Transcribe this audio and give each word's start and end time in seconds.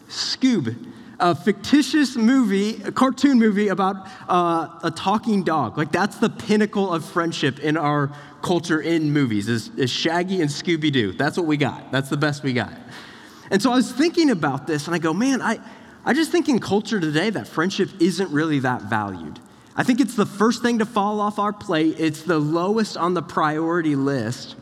Scoob. 0.08 0.76
A 1.24 1.36
fictitious 1.36 2.16
movie, 2.16 2.82
a 2.82 2.90
cartoon 2.90 3.38
movie 3.38 3.68
about 3.68 4.08
uh, 4.28 4.80
a 4.82 4.90
talking 4.90 5.44
dog. 5.44 5.78
Like, 5.78 5.92
that's 5.92 6.16
the 6.16 6.28
pinnacle 6.28 6.92
of 6.92 7.04
friendship 7.04 7.60
in 7.60 7.76
our 7.76 8.10
culture 8.42 8.80
in 8.80 9.12
movies, 9.12 9.48
is, 9.48 9.68
is 9.76 9.88
Shaggy 9.88 10.40
and 10.40 10.50
Scooby 10.50 10.90
Doo. 10.90 11.12
That's 11.12 11.36
what 11.36 11.46
we 11.46 11.56
got. 11.56 11.92
That's 11.92 12.10
the 12.10 12.16
best 12.16 12.42
we 12.42 12.52
got. 12.52 12.72
And 13.52 13.62
so 13.62 13.70
I 13.70 13.76
was 13.76 13.92
thinking 13.92 14.30
about 14.30 14.66
this, 14.66 14.86
and 14.86 14.96
I 14.96 14.98
go, 14.98 15.14
man, 15.14 15.40
I, 15.40 15.60
I 16.04 16.12
just 16.12 16.32
think 16.32 16.48
in 16.48 16.58
culture 16.58 16.98
today 16.98 17.30
that 17.30 17.46
friendship 17.46 17.90
isn't 18.00 18.32
really 18.32 18.58
that 18.58 18.82
valued. 18.82 19.38
I 19.76 19.84
think 19.84 20.00
it's 20.00 20.16
the 20.16 20.26
first 20.26 20.60
thing 20.60 20.80
to 20.80 20.84
fall 20.84 21.20
off 21.20 21.38
our 21.38 21.52
plate, 21.52 22.00
it's 22.00 22.22
the 22.22 22.40
lowest 22.40 22.96
on 22.96 23.14
the 23.14 23.22
priority 23.22 23.94
list. 23.94 24.56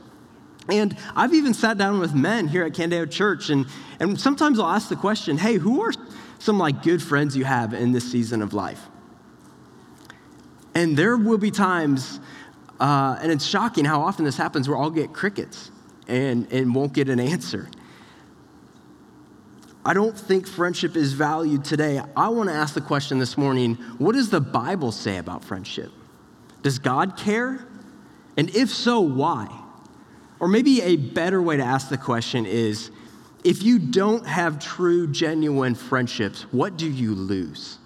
And 0.69 0.97
I've 1.17 1.35
even 1.35 1.55
sat 1.55 1.79
down 1.79 2.01
with 2.01 2.15
men 2.15 2.47
here 2.47 2.65
at 2.65 2.73
Candeo 2.73 3.11
Church, 3.11 3.49
and, 3.49 3.67
and 3.99 4.21
sometimes 4.21 4.59
I'll 4.59 4.67
ask 4.67 4.89
the 4.89 4.97
question 4.97 5.39
hey, 5.39 5.55
who 5.55 5.81
are 5.83 5.93
some 6.41 6.59
like 6.59 6.83
good 6.83 7.01
friends 7.01 7.37
you 7.37 7.45
have 7.45 7.73
in 7.73 7.93
this 7.93 8.11
season 8.11 8.43
of 8.43 8.53
life? 8.53 8.89
And 10.75 10.97
there 10.97 11.17
will 11.17 11.39
be 11.39 11.53
times, 11.53 12.19
uh, 12.81 13.19
and 13.21 13.31
it's 13.31 13.45
shocking 13.45 13.85
how 13.85 14.01
often 14.01 14.25
this 14.25 14.37
happens, 14.37 14.69
where 14.69 14.77
I'll 14.77 14.91
get 14.91 15.13
crickets 15.13 15.71
and, 16.09 16.51
and 16.53 16.75
won't 16.75 16.93
get 16.93 17.09
an 17.09 17.21
answer. 17.21 17.69
I 19.85 19.95
don't 19.95 20.19
think 20.19 20.47
friendship 20.47 20.97
is 20.97 21.15
valued 21.15 21.65
today. 21.65 22.03
I 22.17 22.29
want 22.29 22.51
to 22.51 22.55
ask 22.55 22.75
the 22.75 22.81
question 22.81 23.19
this 23.19 23.39
morning 23.39 23.77
what 23.99 24.13
does 24.13 24.31
the 24.31 24.41
Bible 24.41 24.93
say 24.93 25.17
about 25.17 25.45
friendship? 25.45 25.91
Does 26.63 26.79
God 26.79 27.17
care? 27.17 27.67
And 28.37 28.55
if 28.55 28.71
so, 28.71 29.01
why? 29.01 29.49
Or 30.39 30.49
maybe 30.49 30.83
a 30.83 30.97
better 30.97 31.41
way 31.41 31.57
to 31.57 31.63
ask 31.63 31.89
the 31.89 31.99
question 31.99 32.47
is 32.47 32.91
if 33.45 33.63
you 33.63 33.79
don't 33.79 34.27
have 34.27 34.59
true, 34.59 35.07
genuine 35.07 35.75
friendships, 35.75 36.43
what 36.53 36.77
do 36.77 36.89
you 36.89 37.15
lose? 37.15 37.79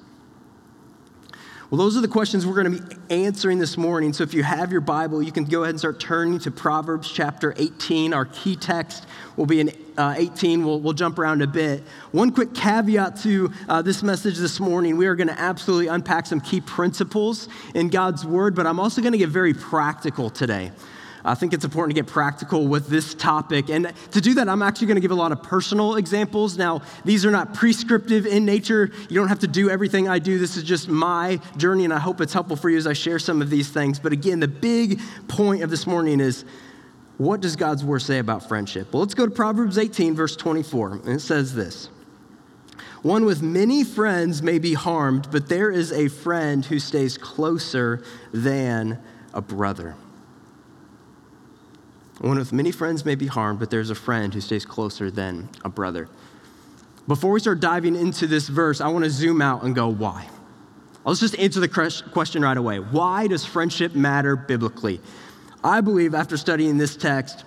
Well, 1.70 1.78
those 1.78 1.96
are 1.96 2.00
the 2.00 2.08
questions 2.08 2.46
we're 2.46 2.62
going 2.62 2.78
to 2.78 2.82
be 2.82 2.96
answering 3.10 3.58
this 3.58 3.76
morning. 3.76 4.12
So 4.12 4.22
if 4.22 4.34
you 4.34 4.42
have 4.42 4.70
your 4.70 4.80
Bible, 4.80 5.22
you 5.22 5.32
can 5.32 5.44
go 5.44 5.62
ahead 5.62 5.70
and 5.70 5.78
start 5.78 5.98
turning 5.98 6.38
to 6.40 6.50
Proverbs 6.50 7.10
chapter 7.10 7.54
18. 7.56 8.12
Our 8.12 8.26
key 8.26 8.54
text 8.54 9.06
will 9.36 9.46
be 9.46 9.60
in 9.60 9.72
uh, 9.96 10.14
18. 10.16 10.64
We'll, 10.64 10.78
we'll 10.80 10.92
jump 10.92 11.18
around 11.18 11.42
a 11.42 11.46
bit. 11.46 11.82
One 12.12 12.30
quick 12.32 12.54
caveat 12.54 13.16
to 13.22 13.50
uh, 13.68 13.82
this 13.82 14.02
message 14.02 14.36
this 14.36 14.60
morning 14.60 14.96
we 14.96 15.06
are 15.06 15.16
going 15.16 15.28
to 15.28 15.40
absolutely 15.40 15.88
unpack 15.88 16.26
some 16.26 16.40
key 16.40 16.60
principles 16.60 17.48
in 17.74 17.88
God's 17.88 18.24
Word, 18.24 18.54
but 18.54 18.66
I'm 18.66 18.78
also 18.78 19.00
going 19.00 19.12
to 19.12 19.18
get 19.18 19.30
very 19.30 19.54
practical 19.54 20.30
today. 20.30 20.70
I 21.24 21.34
think 21.34 21.54
it's 21.54 21.64
important 21.64 21.96
to 21.96 22.02
get 22.02 22.10
practical 22.10 22.66
with 22.68 22.88
this 22.88 23.14
topic. 23.14 23.70
And 23.70 23.92
to 24.10 24.20
do 24.20 24.34
that, 24.34 24.48
I'm 24.48 24.60
actually 24.60 24.88
going 24.88 24.96
to 24.96 25.00
give 25.00 25.10
a 25.10 25.14
lot 25.14 25.32
of 25.32 25.42
personal 25.42 25.96
examples. 25.96 26.58
Now, 26.58 26.82
these 27.04 27.24
are 27.24 27.30
not 27.30 27.54
prescriptive 27.54 28.26
in 28.26 28.44
nature. 28.44 28.90
You 29.08 29.20
don't 29.20 29.28
have 29.28 29.38
to 29.38 29.48
do 29.48 29.70
everything 29.70 30.06
I 30.06 30.18
do. 30.18 30.38
This 30.38 30.58
is 30.58 30.64
just 30.64 30.86
my 30.86 31.40
journey, 31.56 31.84
and 31.84 31.94
I 31.94 31.98
hope 31.98 32.20
it's 32.20 32.34
helpful 32.34 32.56
for 32.56 32.68
you 32.68 32.76
as 32.76 32.86
I 32.86 32.92
share 32.92 33.18
some 33.18 33.40
of 33.40 33.48
these 33.48 33.70
things. 33.70 33.98
But 33.98 34.12
again, 34.12 34.38
the 34.38 34.48
big 34.48 35.00
point 35.26 35.62
of 35.62 35.70
this 35.70 35.86
morning 35.86 36.20
is 36.20 36.44
what 37.16 37.40
does 37.40 37.56
God's 37.56 37.84
word 37.84 38.00
say 38.00 38.18
about 38.18 38.46
friendship? 38.46 38.92
Well, 38.92 39.00
let's 39.00 39.14
go 39.14 39.24
to 39.24 39.32
Proverbs 39.32 39.78
18, 39.78 40.14
verse 40.14 40.36
24. 40.36 40.92
And 40.92 41.08
it 41.08 41.20
says 41.20 41.54
this 41.54 41.88
One 43.00 43.24
with 43.24 43.40
many 43.40 43.82
friends 43.82 44.42
may 44.42 44.58
be 44.58 44.74
harmed, 44.74 45.30
but 45.30 45.48
there 45.48 45.70
is 45.70 45.90
a 45.90 46.08
friend 46.08 46.66
who 46.66 46.78
stays 46.78 47.16
closer 47.16 48.02
than 48.32 48.98
a 49.32 49.40
brother. 49.40 49.94
One 52.20 52.38
with 52.38 52.52
many 52.52 52.70
friends 52.70 53.04
may 53.04 53.16
be 53.16 53.26
harmed, 53.26 53.58
but 53.58 53.70
there's 53.70 53.90
a 53.90 53.94
friend 53.94 54.32
who 54.32 54.40
stays 54.40 54.64
closer 54.64 55.10
than 55.10 55.48
a 55.64 55.68
brother. 55.68 56.08
Before 57.08 57.32
we 57.32 57.40
start 57.40 57.60
diving 57.60 57.96
into 57.96 58.26
this 58.26 58.48
verse, 58.48 58.80
I 58.80 58.88
want 58.88 59.04
to 59.04 59.10
zoom 59.10 59.42
out 59.42 59.62
and 59.62 59.74
go, 59.74 59.88
why? 59.88 60.28
Let's 61.04 61.20
just 61.20 61.38
answer 61.38 61.60
the 61.60 61.68
question 61.68 62.42
right 62.42 62.56
away. 62.56 62.78
Why 62.78 63.26
does 63.26 63.44
friendship 63.44 63.94
matter 63.94 64.36
biblically? 64.36 65.00
I 65.62 65.82
believe 65.82 66.14
after 66.14 66.36
studying 66.36 66.78
this 66.78 66.96
text, 66.96 67.44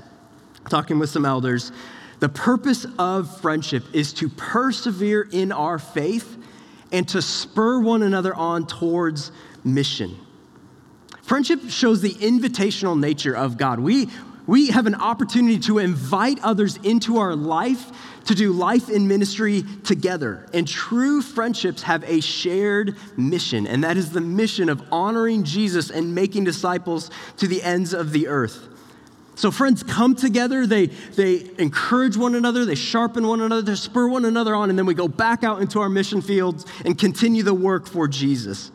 talking 0.70 1.00
with 1.00 1.10
some 1.10 1.26
elders, 1.26 1.72
the 2.20 2.30
purpose 2.30 2.86
of 3.00 3.42
friendship 3.42 3.84
is 3.94 4.14
to 4.14 4.30
persevere 4.30 5.28
in 5.32 5.52
our 5.52 5.80
faith 5.80 6.38
and 6.92 7.08
to 7.10 7.22
spur 7.22 7.80
one 7.80 8.04
another 8.04 8.36
on 8.36 8.68
towards 8.68 9.32
mission. 9.64 10.18
Friendship 11.24 11.62
shows 11.70 12.02
the 12.02 12.14
invitational 12.14 13.00
nature 13.00 13.36
of 13.36 13.58
God. 13.58 13.80
We, 13.80 14.08
we 14.48 14.70
have 14.70 14.88
an 14.88 14.96
opportunity 14.96 15.60
to 15.60 15.78
invite 15.78 16.40
others 16.42 16.78
into 16.78 17.18
our 17.18 17.36
life 17.36 17.92
to 18.26 18.36
do 18.36 18.52
life 18.52 18.90
in 18.90 19.08
ministry 19.08 19.64
together. 19.84 20.48
And 20.54 20.68
true 20.68 21.22
friendships 21.22 21.84
have 21.84 22.04
a 22.04 22.22
shared 22.22 22.96
mission, 23.18 23.68
and 23.68 23.84
that 23.84 23.98
is 23.98 24.12
the 24.12 24.22
mission 24.22 24.70
of 24.70 24.82
honoring 24.92 25.44
Jesus 25.44 25.90
and 25.90 26.14
making 26.16 26.44
disciples 26.44 27.10
to 27.38 27.48
the 27.48 27.62
ends 27.62 27.94
of 27.94 28.12
the 28.12 28.28
earth. 28.28 28.68
So, 29.36 29.52
friends 29.52 29.84
come 29.84 30.16
together, 30.16 30.66
they, 30.66 30.88
they 30.88 31.48
encourage 31.60 32.18
one 32.18 32.34
another, 32.34 32.66
they 32.66 32.74
sharpen 32.74 33.28
one 33.28 33.40
another, 33.40 33.62
they 33.62 33.76
spur 33.76 34.08
one 34.08 34.26
another 34.26 34.56
on, 34.56 34.72
and 34.72 34.80
then 34.80 34.88
we 34.88 34.96
go 34.96 35.08
back 35.08 35.44
out 35.44 35.62
into 35.62 35.80
our 35.80 35.90
mission 35.90 36.22
fields 36.22 36.66
and 36.84 36.98
continue 36.98 37.44
the 37.44 37.54
work 37.54 37.88
for 37.88 38.08
Jesus. 38.08 38.72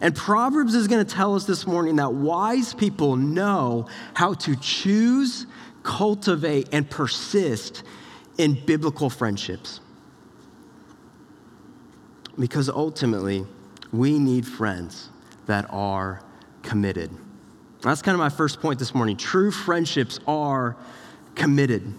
And 0.00 0.14
Proverbs 0.14 0.74
is 0.74 0.88
going 0.88 1.04
to 1.04 1.14
tell 1.14 1.34
us 1.34 1.44
this 1.46 1.66
morning 1.66 1.96
that 1.96 2.12
wise 2.12 2.74
people 2.74 3.16
know 3.16 3.88
how 4.14 4.34
to 4.34 4.56
choose, 4.56 5.46
cultivate, 5.82 6.68
and 6.72 6.88
persist 6.88 7.82
in 8.38 8.54
biblical 8.66 9.08
friendships. 9.08 9.80
Because 12.38 12.68
ultimately, 12.68 13.46
we 13.92 14.18
need 14.18 14.46
friends 14.46 15.08
that 15.46 15.66
are 15.70 16.20
committed. 16.62 17.10
That's 17.80 18.02
kind 18.02 18.14
of 18.14 18.18
my 18.18 18.28
first 18.28 18.60
point 18.60 18.78
this 18.78 18.94
morning. 18.94 19.16
True 19.16 19.50
friendships 19.50 20.18
are 20.26 20.76
committed. 21.34 21.94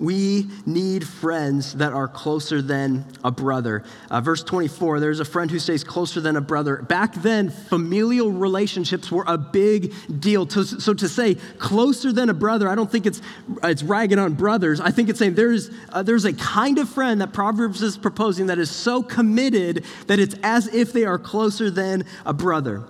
We 0.00 0.46
need 0.64 1.06
friends 1.06 1.74
that 1.74 1.92
are 1.92 2.06
closer 2.06 2.62
than 2.62 3.04
a 3.24 3.30
brother. 3.30 3.82
Uh, 4.10 4.20
verse 4.20 4.44
24, 4.44 5.00
there's 5.00 5.18
a 5.18 5.24
friend 5.24 5.50
who 5.50 5.58
stays 5.58 5.82
closer 5.82 6.20
than 6.20 6.36
a 6.36 6.40
brother. 6.40 6.82
Back 6.82 7.14
then, 7.14 7.50
familial 7.50 8.30
relationships 8.30 9.10
were 9.10 9.24
a 9.26 9.36
big 9.36 9.92
deal. 10.20 10.46
To, 10.46 10.64
so 10.64 10.94
to 10.94 11.08
say 11.08 11.34
closer 11.58 12.12
than 12.12 12.30
a 12.30 12.34
brother, 12.34 12.68
I 12.68 12.76
don't 12.76 12.90
think 12.90 13.06
it's, 13.06 13.20
it's 13.64 13.82
ragging 13.82 14.20
on 14.20 14.34
brothers. 14.34 14.80
I 14.80 14.92
think 14.92 15.08
it's 15.08 15.18
saying 15.18 15.34
there's, 15.34 15.70
uh, 15.90 16.02
there's 16.02 16.24
a 16.24 16.32
kind 16.32 16.78
of 16.78 16.88
friend 16.88 17.20
that 17.20 17.32
Proverbs 17.32 17.82
is 17.82 17.98
proposing 17.98 18.46
that 18.46 18.58
is 18.58 18.70
so 18.70 19.02
committed 19.02 19.84
that 20.06 20.20
it's 20.20 20.36
as 20.44 20.72
if 20.72 20.92
they 20.92 21.04
are 21.04 21.18
closer 21.18 21.70
than 21.70 22.04
a 22.24 22.32
brother. 22.32 22.84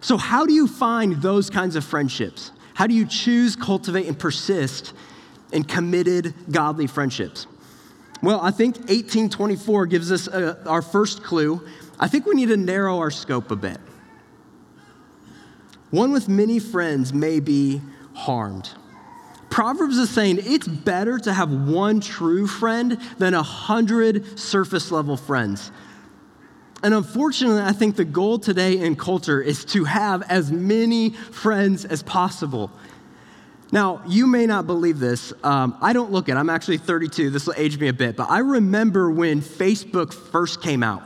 So, 0.00 0.16
how 0.16 0.46
do 0.46 0.52
you 0.52 0.68
find 0.68 1.20
those 1.20 1.50
kinds 1.50 1.74
of 1.74 1.84
friendships? 1.84 2.52
How 2.74 2.86
do 2.86 2.94
you 2.94 3.06
choose, 3.06 3.56
cultivate, 3.56 4.06
and 4.06 4.16
persist 4.16 4.92
and 5.52 5.66
committed 5.66 6.34
godly 6.50 6.86
friendships? 6.86 7.46
Well, 8.22 8.40
I 8.40 8.50
think 8.50 8.76
1824 8.76 9.86
gives 9.86 10.10
us 10.10 10.26
a, 10.26 10.60
uh, 10.60 10.70
our 10.70 10.82
first 10.82 11.22
clue. 11.22 11.64
I 12.00 12.08
think 12.08 12.26
we 12.26 12.34
need 12.34 12.48
to 12.48 12.56
narrow 12.56 12.98
our 12.98 13.10
scope 13.10 13.50
a 13.50 13.56
bit. 13.56 13.78
One 15.90 16.12
with 16.12 16.28
many 16.28 16.58
friends 16.58 17.14
may 17.14 17.40
be 17.40 17.80
harmed. 18.14 18.70
Proverbs 19.50 19.96
is 19.96 20.10
saying 20.10 20.40
it's 20.42 20.68
better 20.68 21.18
to 21.18 21.32
have 21.32 21.50
one 21.50 22.00
true 22.00 22.46
friend 22.46 23.00
than 23.18 23.34
a 23.34 23.42
hundred 23.42 24.38
surface 24.38 24.90
level 24.90 25.16
friends. 25.16 25.72
And 26.82 26.94
unfortunately, 26.94 27.62
I 27.62 27.72
think 27.72 27.96
the 27.96 28.04
goal 28.04 28.38
today 28.38 28.78
in 28.78 28.94
culture 28.94 29.40
is 29.40 29.64
to 29.66 29.84
have 29.84 30.22
as 30.30 30.52
many 30.52 31.10
friends 31.10 31.84
as 31.84 32.02
possible. 32.02 32.70
Now, 33.70 34.02
you 34.06 34.26
may 34.26 34.46
not 34.46 34.66
believe 34.66 34.98
this. 34.98 35.32
Um, 35.42 35.76
I 35.82 35.92
don't 35.92 36.10
look 36.10 36.28
it. 36.28 36.36
I'm 36.36 36.48
actually 36.48 36.78
32. 36.78 37.30
This 37.30 37.46
will 37.46 37.54
age 37.56 37.78
me 37.78 37.88
a 37.88 37.92
bit. 37.92 38.16
But 38.16 38.30
I 38.30 38.38
remember 38.38 39.10
when 39.10 39.42
Facebook 39.42 40.12
first 40.12 40.62
came 40.62 40.82
out. 40.82 41.02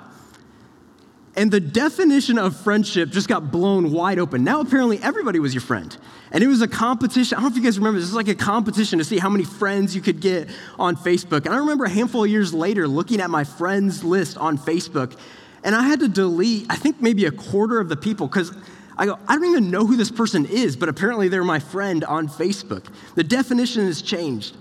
And 1.34 1.50
the 1.50 1.60
definition 1.60 2.38
of 2.38 2.54
friendship 2.56 3.08
just 3.08 3.26
got 3.26 3.50
blown 3.50 3.90
wide 3.90 4.18
open. 4.18 4.44
Now, 4.44 4.60
apparently, 4.60 4.98
everybody 5.02 5.38
was 5.38 5.54
your 5.54 5.62
friend. 5.62 5.96
And 6.30 6.44
it 6.44 6.46
was 6.46 6.60
a 6.60 6.68
competition. 6.68 7.36
I 7.36 7.40
don't 7.40 7.50
know 7.50 7.56
if 7.56 7.56
you 7.56 7.64
guys 7.64 7.78
remember, 7.78 7.98
this 7.98 8.10
was 8.10 8.14
like 8.14 8.28
a 8.28 8.34
competition 8.34 8.98
to 8.98 9.04
see 9.04 9.18
how 9.18 9.30
many 9.30 9.44
friends 9.44 9.94
you 9.94 10.02
could 10.02 10.20
get 10.20 10.48
on 10.78 10.94
Facebook. 10.94 11.46
And 11.46 11.54
I 11.54 11.56
remember 11.56 11.86
a 11.86 11.90
handful 11.90 12.24
of 12.24 12.30
years 12.30 12.52
later 12.52 12.86
looking 12.86 13.20
at 13.20 13.30
my 13.30 13.44
friends 13.44 14.04
list 14.04 14.36
on 14.36 14.58
Facebook, 14.58 15.18
and 15.64 15.74
I 15.74 15.82
had 15.82 16.00
to 16.00 16.08
delete, 16.08 16.66
I 16.68 16.76
think 16.76 17.00
maybe 17.00 17.24
a 17.24 17.30
quarter 17.30 17.80
of 17.80 17.88
the 17.88 17.96
people, 17.96 18.26
because 18.26 18.52
I 18.96 19.06
go, 19.06 19.18
I 19.26 19.34
don't 19.36 19.50
even 19.50 19.70
know 19.70 19.86
who 19.86 19.96
this 19.96 20.10
person 20.10 20.44
is, 20.46 20.76
but 20.76 20.88
apparently 20.88 21.28
they're 21.28 21.44
my 21.44 21.58
friend 21.58 22.04
on 22.04 22.28
Facebook. 22.28 22.86
The 23.14 23.24
definition 23.24 23.86
has 23.86 24.02
changed. 24.02 24.56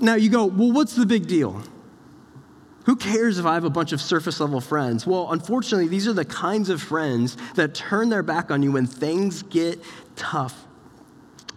Now 0.00 0.14
you 0.14 0.30
go, 0.30 0.44
well, 0.44 0.72
what's 0.72 0.94
the 0.94 1.06
big 1.06 1.26
deal? 1.26 1.62
Who 2.84 2.96
cares 2.96 3.38
if 3.38 3.44
I 3.44 3.54
have 3.54 3.64
a 3.64 3.70
bunch 3.70 3.92
of 3.92 4.00
surface 4.00 4.40
level 4.40 4.60
friends? 4.60 5.06
Well, 5.06 5.30
unfortunately, 5.32 5.88
these 5.88 6.08
are 6.08 6.12
the 6.12 6.24
kinds 6.24 6.70
of 6.70 6.80
friends 6.80 7.36
that 7.54 7.74
turn 7.74 8.08
their 8.08 8.22
back 8.22 8.50
on 8.50 8.62
you 8.62 8.72
when 8.72 8.86
things 8.86 9.42
get 9.42 9.78
tough. 10.16 10.64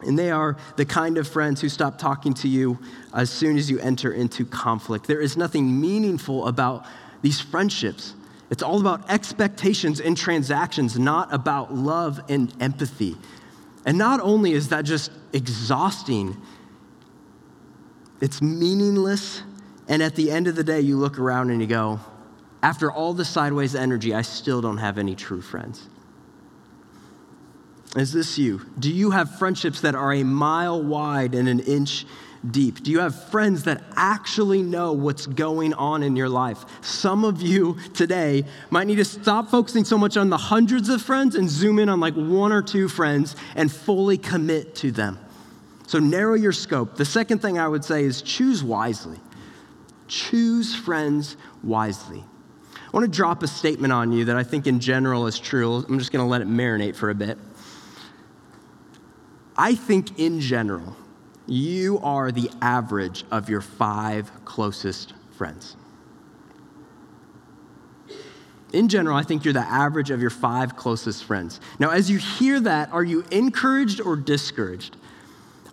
And 0.01 0.18
they 0.18 0.31
are 0.31 0.57
the 0.77 0.86
kind 0.86 1.18
of 1.18 1.27
friends 1.27 1.62
who 1.62 1.69
stop 1.69 1.98
talking 1.98 2.33
to 2.36 2.48
you 2.50 2.80
as 3.13 3.30
soon 3.30 3.57
as 3.57 3.69
you 3.69 3.80
enter 3.80 4.12
into 4.12 4.45
conflict. 4.45 5.07
There 5.07 5.21
is 5.21 5.38
nothing 5.38 5.80
meaningful 5.80 6.48
about 6.48 6.86
these 7.21 7.39
friendships. 7.39 8.15
It's 8.51 8.62
all 8.62 8.80
about 8.80 9.09
expectations 9.09 10.00
and 10.00 10.15
transactions, 10.15 11.00
not 11.00 11.33
about 11.33 11.74
love 11.74 12.21
and 12.30 12.53
empathy. 12.59 13.15
And 13.86 13.98
not 13.98 14.19
only 14.19 14.51
is 14.51 14.69
that 14.69 14.83
just 14.83 15.12
exhausting, 15.33 16.39
it's 18.19 18.42
meaningless 18.42 19.42
and 19.92 20.01
at 20.01 20.15
the 20.15 20.31
end 20.31 20.48
of 20.48 20.56
the 20.56 20.63
day, 20.63 20.80
you 20.80 20.98
look 20.98 21.19
around 21.19 21.50
and 21.50 21.59
you 21.59 21.68
go, 21.68 22.00
after 22.63 22.89
all 22.89 23.13
the 23.13 23.25
sideways 23.25 23.75
energy, 23.75 24.13
I 24.13 24.21
still 24.21 24.62
don't 24.62 24.77
have 24.77 24.98
any 24.98 25.15
true 25.15 25.42
friends. 25.42 25.89
Is 27.98 28.13
this 28.13 28.38
you? 28.38 28.65
Do 28.80 28.89
you 28.89 29.12
have 29.12 29.38
friendships 29.38 29.81
that 29.81 29.94
are 29.94 30.13
a 30.13 30.24
mile 30.24 30.81
wide 30.81 31.36
and 31.36 31.50
an 31.50 31.59
inch 31.59 32.06
deep? 32.49 32.81
Do 32.81 32.91
you 32.91 32.99
have 32.99 33.29
friends 33.29 33.63
that 33.65 33.83
actually 33.95 34.63
know 34.63 34.93
what's 34.93 35.27
going 35.27 35.73
on 35.73 36.01
in 36.01 36.15
your 36.15 36.29
life? 36.29 36.65
Some 36.81 37.23
of 37.23 37.41
you 37.41 37.77
today 37.93 38.45
might 38.69 38.88
need 38.88 38.95
to 38.95 39.05
stop 39.05 39.49
focusing 39.49 39.85
so 39.85 39.97
much 39.97 40.17
on 40.17 40.29
the 40.29 40.38
hundreds 40.38 40.89
of 40.89 41.01
friends 41.01 41.35
and 41.35 41.49
zoom 41.49 41.77
in 41.79 41.89
on 41.89 41.99
like 41.99 42.15
one 42.15 42.51
or 42.51 42.61
two 42.61 42.88
friends 42.88 43.35
and 43.55 43.71
fully 43.71 44.17
commit 44.17 44.75
to 44.75 44.91
them. 44.91 45.19
So 45.88 45.99
narrow 45.99 46.35
your 46.35 46.53
scope. 46.53 46.95
The 46.95 47.05
second 47.05 47.39
thing 47.39 47.59
I 47.59 47.67
would 47.67 47.83
say 47.83 48.03
is 48.03 48.21
choose 48.21 48.63
wisely. 48.63 49.19
Choose 50.07 50.73
friends 50.73 51.38
wisely. 51.63 52.23
I 52.75 52.97
want 52.97 53.05
to 53.05 53.11
drop 53.11 53.43
a 53.43 53.47
statement 53.47 53.93
on 53.93 54.11
you 54.11 54.25
that 54.25 54.35
I 54.35 54.43
think 54.43 54.67
in 54.67 54.79
general 54.79 55.27
is 55.27 55.39
true. 55.39 55.75
I'm 55.75 55.99
just 55.99 56.11
going 56.11 56.23
to 56.25 56.29
let 56.29 56.41
it 56.41 56.47
marinate 56.47 56.95
for 56.95 57.09
a 57.09 57.15
bit. 57.15 57.38
I 59.55 59.75
think 59.75 60.19
in 60.19 60.39
general, 60.39 60.95
you 61.51 62.00
are 62.00 62.31
the 62.31 62.50
average 62.62 63.25
of 63.30 63.50
your 63.50 63.59
five 63.59 64.31
closest 64.45 65.13
friends. 65.31 65.75
In 68.71 68.88
general, 68.88 69.18
I 69.18 69.24
think 69.24 69.44
you're 69.44 69.53
the 69.53 69.59
average 69.59 70.12
of 70.12 70.21
your 70.21 70.30
five 70.30 70.77
closest 70.77 71.25
friends. 71.25 71.59
Now, 71.77 71.89
as 71.89 72.09
you 72.09 72.18
hear 72.19 72.62
that, 72.62 72.94
are 72.94 73.03
you 73.03 73.25
encouraged 73.31 74.00
or 74.00 74.15
discouraged? 74.15 74.95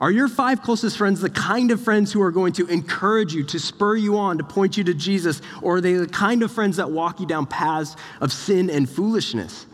Are 0.01 0.11
your 0.11 0.27
five 0.27 0.63
closest 0.63 0.99
friends 0.99 1.21
the 1.21 1.31
kind 1.31 1.71
of 1.71 1.81
friends 1.81 2.13
who 2.13 2.23
are 2.23 2.33
going 2.33 2.55
to 2.55 2.67
encourage 2.67 3.33
you, 3.33 3.45
to 3.45 3.61
spur 3.61 3.95
you 3.95 4.19
on, 4.19 4.39
to 4.39 4.45
point 4.45 4.77
you 4.77 4.83
to 4.83 4.95
Jesus? 4.95 5.41
Or 5.63 5.77
are 5.77 5.81
they 5.81 5.95
the 5.95 6.09
kind 6.09 6.43
of 6.43 6.51
friends 6.51 6.79
that 6.79 6.91
walk 6.91 7.21
you 7.21 7.27
down 7.27 7.47
paths 7.47 7.95
of 8.21 8.33
sin 8.33 8.69
and 8.69 8.91
foolishness? 8.91 9.67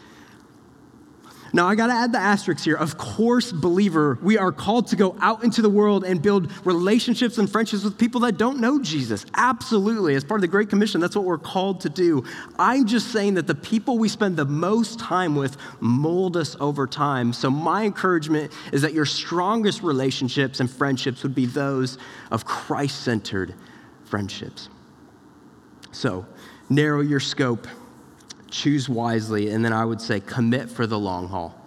Now, 1.55 1.69
I 1.69 1.77
got 1.77 1.87
to 1.87 1.93
add 1.93 2.11
the 2.11 2.19
asterisk 2.19 2.65
here. 2.65 2.75
Of 2.75 2.99
course, 2.99 3.53
believer, 3.53 4.19
we 4.21 4.37
are 4.37 4.51
called 4.51 4.89
to 4.89 4.97
go 4.97 5.17
out 5.21 5.45
into 5.45 5.63
the 5.63 5.69
world 5.71 6.03
and 6.03 6.21
build 6.21 6.51
relationships 6.67 7.39
and 7.39 7.49
friendships 7.49 7.85
with 7.85 7.97
people 7.97 8.23
that 8.23 8.37
don't 8.37 8.59
know 8.59 8.83
Jesus. 8.83 9.25
Absolutely. 9.37 10.17
As 10.17 10.25
part 10.25 10.39
of 10.39 10.43
the 10.43 10.49
Great 10.49 10.69
Commission, 10.69 11.01
that's 11.01 11.15
what 11.15 11.25
we're 11.25 11.39
called 11.39 11.83
to 11.83 11.89
do. 11.89 12.25
I'm 12.59 12.89
just 12.89 13.13
saying 13.13 13.35
that 13.35 13.47
the 13.47 13.55
people 13.55 13.99
we 13.99 14.09
spend 14.09 14.37
the 14.37 14.45
most 14.45 14.99
time 14.99 15.37
with 15.37 15.57
mold 15.79 16.37
us 16.37 16.57
over 16.59 16.89
time. 16.89 17.33
So, 17.33 17.51
my 17.51 17.85
encouragement 17.85 18.51
is 18.73 18.83
that 18.83 18.93
your 18.93 19.07
strongest 19.07 19.81
relationships 19.81 20.59
and 20.59 20.69
friendships 20.69 21.23
would 21.23 21.37
be 21.37 21.47
those 21.47 21.99
of 22.33 22.45
Christ 22.45 23.05
centered 23.05 23.55
friendships. 24.03 24.71
So, 25.93 26.27
narrow 26.69 27.01
your 27.01 27.21
scope 27.21 27.69
choose 28.55 28.89
wisely, 28.89 29.51
and 29.51 29.65
then 29.65 29.73
I 29.73 29.85
would 29.85 30.01
say 30.01 30.21
commit 30.21 30.71
for 30.71 30.87
the 30.87 30.99
long 30.99 31.29
haul. 31.29 31.61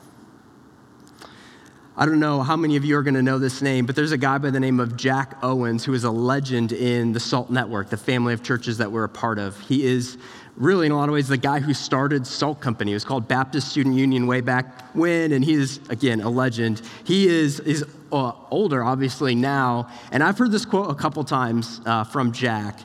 I 2.00 2.06
don't 2.06 2.20
know 2.20 2.44
how 2.44 2.56
many 2.56 2.76
of 2.76 2.86
you 2.86 2.96
are 2.96 3.04
going 3.04 3.16
to 3.16 3.24
know 3.24 3.40
this 3.40 3.62
name, 3.62 3.86
but 3.86 3.96
there's 3.96 4.12
a 4.12 4.18
guy 4.18 4.38
by 4.38 4.52
the 4.52 4.60
name 4.60 4.80
of 4.80 4.96
Jack 4.96 5.38
Owens 5.44 5.84
who 5.84 5.94
is 5.94 6.04
a 6.04 6.12
legend 6.12 6.72
in 6.72 7.12
the 7.12 7.20
SALT 7.20 7.50
Network, 7.50 7.90
the 7.90 7.98
family 7.98 8.34
of 8.34 8.44
churches 8.44 8.78
that 8.78 8.92
we're 8.92 9.04
a 9.04 9.10
part 9.10 9.40
of. 9.40 9.60
He 9.62 9.84
is 9.84 10.18
really, 10.56 10.86
in 10.86 10.92
a 10.92 10.96
lot 10.96 11.10
of 11.10 11.14
ways, 11.14 11.28
the 11.28 11.38
guy 11.38 11.60
who 11.60 11.74
started 11.74 12.26
SALT 12.26 12.62
Company. 12.62 12.92
It 12.92 12.96
was 12.96 13.04
called 13.04 13.28
Baptist 13.28 13.70
Student 13.70 13.96
Union 13.96 14.28
way 14.28 14.42
back 14.42 14.96
when, 14.96 15.32
and 15.32 15.44
he 15.44 15.56
is, 15.56 15.80
again, 15.90 16.22
a 16.22 16.30
legend. 16.30 16.84
He 17.04 17.28
is, 17.28 17.60
is 17.62 17.84
uh, 18.12 18.32
older, 18.52 18.84
obviously, 18.84 19.34
now, 19.34 19.90
and 20.12 20.24
I've 20.24 20.38
heard 20.38 20.52
this 20.52 20.66
quote 20.66 20.92
a 20.92 20.96
couple 20.96 21.24
times 21.24 21.82
uh, 21.86 22.04
from 22.04 22.32
Jack 22.32 22.80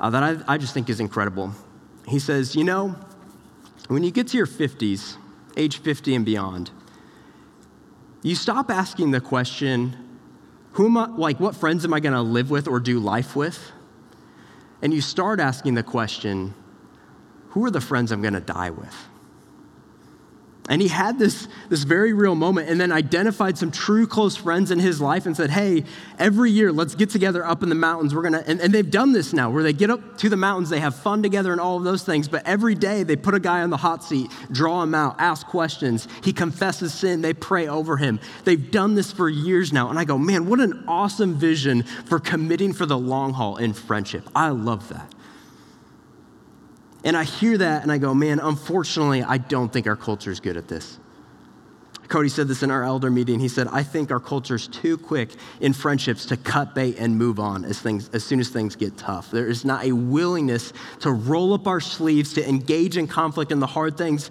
uh, 0.00 0.10
that 0.10 0.22
I, 0.22 0.54
I 0.54 0.58
just 0.58 0.74
think 0.74 0.88
is 0.88 1.00
incredible. 1.00 1.52
He 2.06 2.20
says, 2.20 2.54
You 2.54 2.64
know, 2.64 2.94
when 3.88 4.02
you 4.02 4.10
get 4.10 4.28
to 4.28 4.36
your 4.36 4.46
50s, 4.46 5.16
age 5.56 5.78
50 5.78 6.14
and 6.14 6.24
beyond, 6.24 6.70
you 8.22 8.34
stop 8.34 8.70
asking 8.70 9.10
the 9.10 9.20
question, 9.20 9.96
who 10.72 10.86
am 10.86 10.96
I, 10.96 11.06
like, 11.06 11.38
what 11.38 11.54
friends 11.54 11.84
am 11.84 11.92
I 11.92 12.00
going 12.00 12.14
to 12.14 12.22
live 12.22 12.50
with 12.50 12.66
or 12.66 12.80
do 12.80 12.98
life 12.98 13.36
with? 13.36 13.72
And 14.82 14.92
you 14.92 15.00
start 15.00 15.40
asking 15.40 15.74
the 15.74 15.82
question, 15.82 16.54
who 17.50 17.64
are 17.64 17.70
the 17.70 17.80
friends 17.80 18.10
I'm 18.10 18.22
going 18.22 18.34
to 18.34 18.40
die 18.40 18.70
with? 18.70 18.94
And 20.66 20.80
he 20.80 20.88
had 20.88 21.18
this, 21.18 21.46
this 21.68 21.82
very 21.82 22.14
real 22.14 22.34
moment 22.34 22.70
and 22.70 22.80
then 22.80 22.90
identified 22.90 23.58
some 23.58 23.70
true 23.70 24.06
close 24.06 24.34
friends 24.34 24.70
in 24.70 24.78
his 24.78 24.98
life 24.98 25.26
and 25.26 25.36
said, 25.36 25.50
Hey, 25.50 25.84
every 26.18 26.50
year, 26.50 26.72
let's 26.72 26.94
get 26.94 27.10
together 27.10 27.44
up 27.44 27.62
in 27.62 27.68
the 27.68 27.74
mountains. 27.74 28.14
We're 28.14 28.22
going 28.22 28.32
to, 28.32 28.48
and, 28.48 28.60
and 28.62 28.72
they've 28.72 28.90
done 28.90 29.12
this 29.12 29.34
now 29.34 29.50
where 29.50 29.62
they 29.62 29.74
get 29.74 29.90
up 29.90 30.16
to 30.18 30.30
the 30.30 30.38
mountains, 30.38 30.70
they 30.70 30.80
have 30.80 30.94
fun 30.94 31.22
together 31.22 31.52
and 31.52 31.60
all 31.60 31.76
of 31.76 31.84
those 31.84 32.02
things. 32.02 32.28
But 32.28 32.46
every 32.46 32.74
day 32.74 33.02
they 33.02 33.14
put 33.14 33.34
a 33.34 33.40
guy 33.40 33.60
on 33.60 33.68
the 33.68 33.76
hot 33.76 34.02
seat, 34.02 34.30
draw 34.50 34.82
him 34.82 34.94
out, 34.94 35.16
ask 35.18 35.46
questions. 35.46 36.08
He 36.22 36.32
confesses 36.32 36.94
sin, 36.94 37.20
they 37.20 37.34
pray 37.34 37.68
over 37.68 37.98
him. 37.98 38.18
They've 38.44 38.70
done 38.70 38.94
this 38.94 39.12
for 39.12 39.28
years 39.28 39.70
now. 39.70 39.90
And 39.90 39.98
I 39.98 40.04
go, 40.04 40.16
Man, 40.16 40.46
what 40.46 40.60
an 40.60 40.84
awesome 40.88 41.34
vision 41.34 41.82
for 41.82 42.18
committing 42.18 42.72
for 42.72 42.86
the 42.86 42.96
long 42.96 43.34
haul 43.34 43.58
in 43.58 43.74
friendship. 43.74 44.30
I 44.34 44.48
love 44.48 44.88
that. 44.88 45.12
And 47.04 47.16
I 47.16 47.24
hear 47.24 47.58
that 47.58 47.82
and 47.82 47.92
I 47.92 47.98
go, 47.98 48.14
man, 48.14 48.40
unfortunately, 48.40 49.22
I 49.22 49.38
don't 49.38 49.72
think 49.72 49.86
our 49.86 49.96
culture 49.96 50.30
is 50.30 50.40
good 50.40 50.56
at 50.56 50.68
this. 50.68 50.98
Cody 52.08 52.28
said 52.28 52.48
this 52.48 52.62
in 52.62 52.70
our 52.70 52.82
elder 52.82 53.10
meeting. 53.10 53.40
He 53.40 53.48
said, 53.48 53.66
I 53.68 53.82
think 53.82 54.10
our 54.10 54.20
culture 54.20 54.54
is 54.54 54.68
too 54.68 54.98
quick 54.98 55.30
in 55.60 55.72
friendships 55.72 56.26
to 56.26 56.36
cut 56.36 56.74
bait 56.74 56.96
and 56.98 57.16
move 57.16 57.40
on 57.40 57.64
as, 57.64 57.80
things, 57.80 58.08
as 58.10 58.24
soon 58.24 58.40
as 58.40 58.48
things 58.50 58.76
get 58.76 58.96
tough. 58.96 59.30
There 59.30 59.46
is 59.46 59.64
not 59.64 59.84
a 59.84 59.92
willingness 59.92 60.72
to 61.00 61.12
roll 61.12 61.54
up 61.54 61.66
our 61.66 61.80
sleeves, 61.80 62.34
to 62.34 62.48
engage 62.48 62.96
in 62.96 63.06
conflict 63.06 63.52
and 63.52 63.60
the 63.60 63.66
hard 63.66 63.96
things 63.96 64.30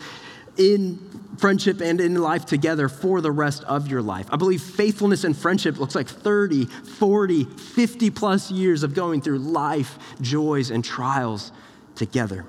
in 0.56 1.00
friendship 1.38 1.82
and 1.82 2.00
in 2.00 2.16
life 2.16 2.46
together 2.46 2.88
for 2.88 3.22
the 3.22 3.32
rest 3.32 3.64
of 3.64 3.88
your 3.88 4.04
life. 4.04 4.28
I 4.32 4.36
believe 4.36 4.62
faithfulness 4.62 5.24
and 5.24 5.36
friendship 5.36 5.80
looks 5.80 5.96
like 5.96 6.08
30, 6.08 6.66
40, 6.66 7.46
50 7.46 8.10
plus 8.12 8.52
years 8.52 8.84
of 8.84 8.94
going 8.94 9.22
through 9.22 9.40
life, 9.40 9.98
joys, 10.22 10.70
and 10.70 10.86
trials 10.86 11.52
together. 11.96 12.46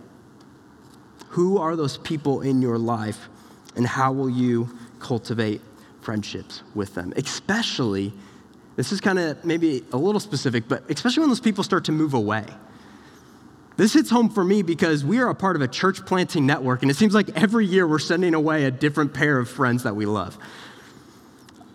Who 1.35 1.59
are 1.59 1.75
those 1.75 1.99
people 1.99 2.43
in 2.43 2.63
your 2.63 2.79
life, 2.79 3.29
and 3.75 3.85
how 3.85 4.13
will 4.13 4.31
you 4.31 4.69
cultivate 5.01 5.61
friendships 6.01 6.63
with 6.77 6.95
them? 6.95 7.13
Especially 7.17 8.13
This 8.77 8.93
is 8.93 9.01
kind 9.01 9.19
of 9.19 9.45
maybe 9.45 9.85
a 9.93 9.97
little 9.97 10.21
specific, 10.21 10.69
but 10.69 10.89
especially 10.91 11.21
when 11.21 11.29
those 11.31 11.41
people 11.41 11.63
start 11.63 11.85
to 11.85 11.93
move 11.93 12.15
away. 12.15 12.45
This 13.77 13.93
hits 13.93 14.11
home 14.11 14.31
for 14.31 14.45
me 14.45 14.63
because 14.63 15.05
we 15.05 15.19
are 15.19 15.29
a 15.29 15.35
part 15.35 15.57
of 15.57 15.63
a 15.63 15.69
church 15.69 16.05
planting 16.07 16.47
network, 16.47 16.83
and 16.83 16.91
it 16.91 16.97
seems 16.97 17.15
like 17.15 17.29
every 17.37 17.67
year 17.67 17.87
we're 17.87 17.99
sending 17.99 18.35
away 18.35 18.65
a 18.65 18.71
different 18.71 19.13
pair 19.15 19.39
of 19.39 19.49
friends 19.49 19.83
that 19.83 19.97
we 19.97 20.07
love. 20.07 20.39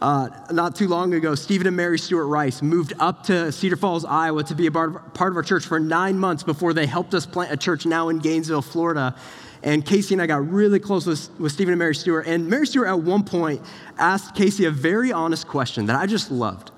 Uh, 0.02 0.30
not 0.52 0.76
too 0.76 0.88
long 0.88 1.14
ago, 1.14 1.36
Stephen 1.36 1.68
and 1.68 1.76
Mary 1.76 2.00
Stewart 2.00 2.28
Rice 2.28 2.62
moved 2.62 2.94
up 3.00 3.24
to 3.24 3.52
Cedar 3.52 3.76
Falls, 3.76 4.06
Iowa 4.06 4.46
to 4.46 4.56
be 4.56 4.68
a 4.68 4.72
part 4.72 4.96
of, 4.96 5.14
part 5.14 5.32
of 5.32 5.38
our 5.38 5.44
church 5.44 5.66
for 5.66 5.78
nine 5.78 6.18
months 6.18 6.44
before 6.44 6.74
they 6.74 6.86
helped 6.86 7.14
us 7.14 7.26
plant 7.26 7.52
a 7.52 7.58
church 7.58 7.86
now 7.86 8.08
in 8.08 8.20
Gainesville, 8.20 8.62
Florida. 8.62 9.16
And 9.62 9.86
Casey 9.86 10.16
and 10.16 10.22
I 10.22 10.28
got 10.28 10.50
really 10.50 10.80
close 10.80 11.06
with, 11.06 11.30
with 11.40 11.52
Stephen 11.52 11.74
and 11.74 11.80
Mary 11.80 11.96
Stewart. 11.96 12.28
And 12.28 12.48
Mary 12.48 12.66
Stewart 12.66 12.88
at 12.88 13.00
one 13.00 13.24
point 13.24 13.62
asked 13.98 14.36
Casey 14.36 14.66
a 14.66 14.72
very 14.72 15.12
honest 15.12 15.48
question 15.48 15.88
that 15.88 15.98
I 15.98 16.06
just 16.06 16.32
loved. 16.32 16.72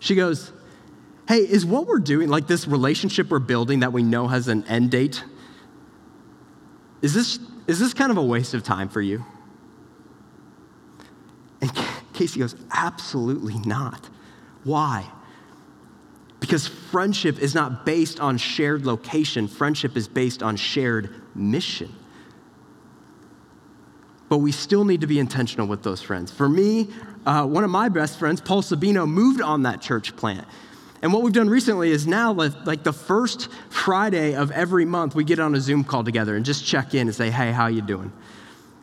She 0.00 0.14
goes, 0.14 0.52
Hey, 1.28 1.38
is 1.38 1.66
what 1.66 1.86
we're 1.86 1.98
doing, 1.98 2.28
like 2.28 2.46
this 2.46 2.68
relationship 2.68 3.30
we're 3.30 3.40
building 3.40 3.80
that 3.80 3.92
we 3.92 4.02
know 4.02 4.28
has 4.28 4.48
an 4.48 4.64
end 4.68 4.90
date, 4.92 5.24
is 7.02 7.14
this, 7.14 7.38
is 7.66 7.80
this 7.80 7.94
kind 7.94 8.10
of 8.10 8.16
a 8.16 8.22
waste 8.22 8.54
of 8.54 8.62
time 8.62 8.88
for 8.88 9.00
you? 9.00 9.24
And 11.60 11.72
Casey 12.12 12.38
goes, 12.38 12.54
Absolutely 12.72 13.58
not. 13.60 14.08
Why? 14.62 15.06
Because 16.40 16.66
friendship 16.66 17.38
is 17.38 17.54
not 17.54 17.86
based 17.86 18.20
on 18.20 18.36
shared 18.36 18.84
location, 18.84 19.48
friendship 19.48 19.96
is 19.96 20.06
based 20.06 20.42
on 20.42 20.56
shared 20.56 21.14
mission. 21.34 21.94
But 24.28 24.38
we 24.38 24.52
still 24.52 24.84
need 24.84 25.02
to 25.02 25.06
be 25.06 25.18
intentional 25.18 25.66
with 25.66 25.82
those 25.82 26.02
friends. 26.02 26.32
For 26.32 26.48
me, 26.48 26.88
uh, 27.24 27.46
one 27.46 27.64
of 27.64 27.70
my 27.70 27.88
best 27.88 28.18
friends, 28.18 28.40
Paul 28.40 28.62
Sabino, 28.62 29.08
moved 29.08 29.40
on 29.40 29.62
that 29.62 29.80
church 29.80 30.16
plant. 30.16 30.46
And 31.02 31.12
what 31.12 31.22
we've 31.22 31.32
done 31.32 31.48
recently 31.48 31.90
is 31.90 32.06
now, 32.06 32.32
like 32.32 32.82
the 32.82 32.92
first 32.92 33.48
Friday 33.68 34.34
of 34.34 34.50
every 34.50 34.84
month, 34.84 35.14
we 35.14 35.24
get 35.24 35.38
on 35.38 35.54
a 35.54 35.60
Zoom 35.60 35.84
call 35.84 36.02
together 36.02 36.34
and 36.34 36.44
just 36.44 36.64
check 36.64 36.94
in 36.94 37.06
and 37.06 37.14
say, 37.14 37.30
hey, 37.30 37.52
how 37.52 37.66
you 37.66 37.82
doing? 37.82 38.12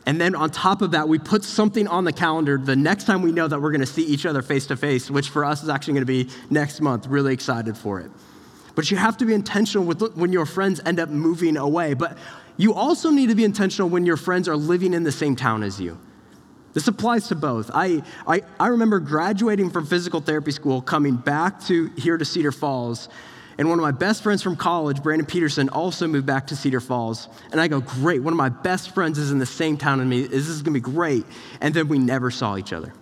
And 0.06 0.20
then 0.20 0.34
on 0.34 0.50
top 0.50 0.82
of 0.82 0.92
that, 0.92 1.08
we 1.08 1.18
put 1.18 1.42
something 1.44 1.88
on 1.88 2.04
the 2.04 2.12
calendar 2.12 2.58
the 2.58 2.76
next 2.76 3.04
time 3.04 3.22
we 3.22 3.32
know 3.32 3.48
that 3.48 3.60
we're 3.60 3.70
going 3.70 3.80
to 3.80 3.86
see 3.86 4.04
each 4.04 4.26
other 4.26 4.42
face 4.42 4.66
to 4.66 4.76
face, 4.76 5.10
which 5.10 5.30
for 5.30 5.44
us 5.44 5.62
is 5.62 5.68
actually 5.68 5.94
going 5.94 6.06
to 6.06 6.26
be 6.26 6.28
next 6.50 6.80
month. 6.80 7.06
Really 7.06 7.32
excited 7.32 7.76
for 7.76 8.00
it. 8.00 8.10
But 8.74 8.90
you 8.90 8.96
have 8.96 9.16
to 9.18 9.24
be 9.24 9.34
intentional 9.34 9.86
with 9.86 10.02
when 10.14 10.32
your 10.32 10.46
friends 10.46 10.80
end 10.84 11.00
up 11.00 11.08
moving 11.08 11.56
away. 11.56 11.94
But 11.94 12.18
you 12.56 12.74
also 12.74 13.10
need 13.10 13.28
to 13.28 13.34
be 13.34 13.44
intentional 13.44 13.88
when 13.88 14.06
your 14.06 14.16
friends 14.16 14.48
are 14.48 14.56
living 14.56 14.94
in 14.94 15.02
the 15.02 15.12
same 15.12 15.36
town 15.36 15.62
as 15.62 15.80
you. 15.80 15.98
This 16.72 16.88
applies 16.88 17.28
to 17.28 17.36
both. 17.36 17.70
I, 17.72 18.02
I, 18.26 18.42
I 18.58 18.66
remember 18.68 18.98
graduating 18.98 19.70
from 19.70 19.86
physical 19.86 20.20
therapy 20.20 20.50
school, 20.50 20.82
coming 20.82 21.16
back 21.16 21.60
to 21.66 21.88
here 21.96 22.16
to 22.16 22.24
Cedar 22.24 22.52
Falls, 22.52 23.08
and 23.58 23.68
one 23.68 23.78
of 23.78 23.82
my 23.82 23.92
best 23.92 24.22
friends 24.22 24.42
from 24.42 24.56
college, 24.56 25.02
Brandon 25.02 25.26
Peterson, 25.26 25.68
also 25.68 26.08
moved 26.08 26.26
back 26.26 26.48
to 26.48 26.56
Cedar 26.56 26.80
Falls. 26.80 27.28
And 27.52 27.60
I 27.60 27.68
go, 27.68 27.80
great, 27.80 28.20
one 28.20 28.32
of 28.32 28.36
my 28.36 28.48
best 28.48 28.92
friends 28.92 29.18
is 29.18 29.30
in 29.30 29.38
the 29.38 29.46
same 29.46 29.76
town 29.76 30.00
as 30.00 30.06
me. 30.06 30.26
This 30.26 30.48
is 30.48 30.62
gonna 30.62 30.74
be 30.74 30.80
great. 30.80 31.24
And 31.60 31.72
then 31.72 31.86
we 31.86 32.00
never 32.00 32.32
saw 32.32 32.56
each 32.56 32.72
other. 32.72 32.92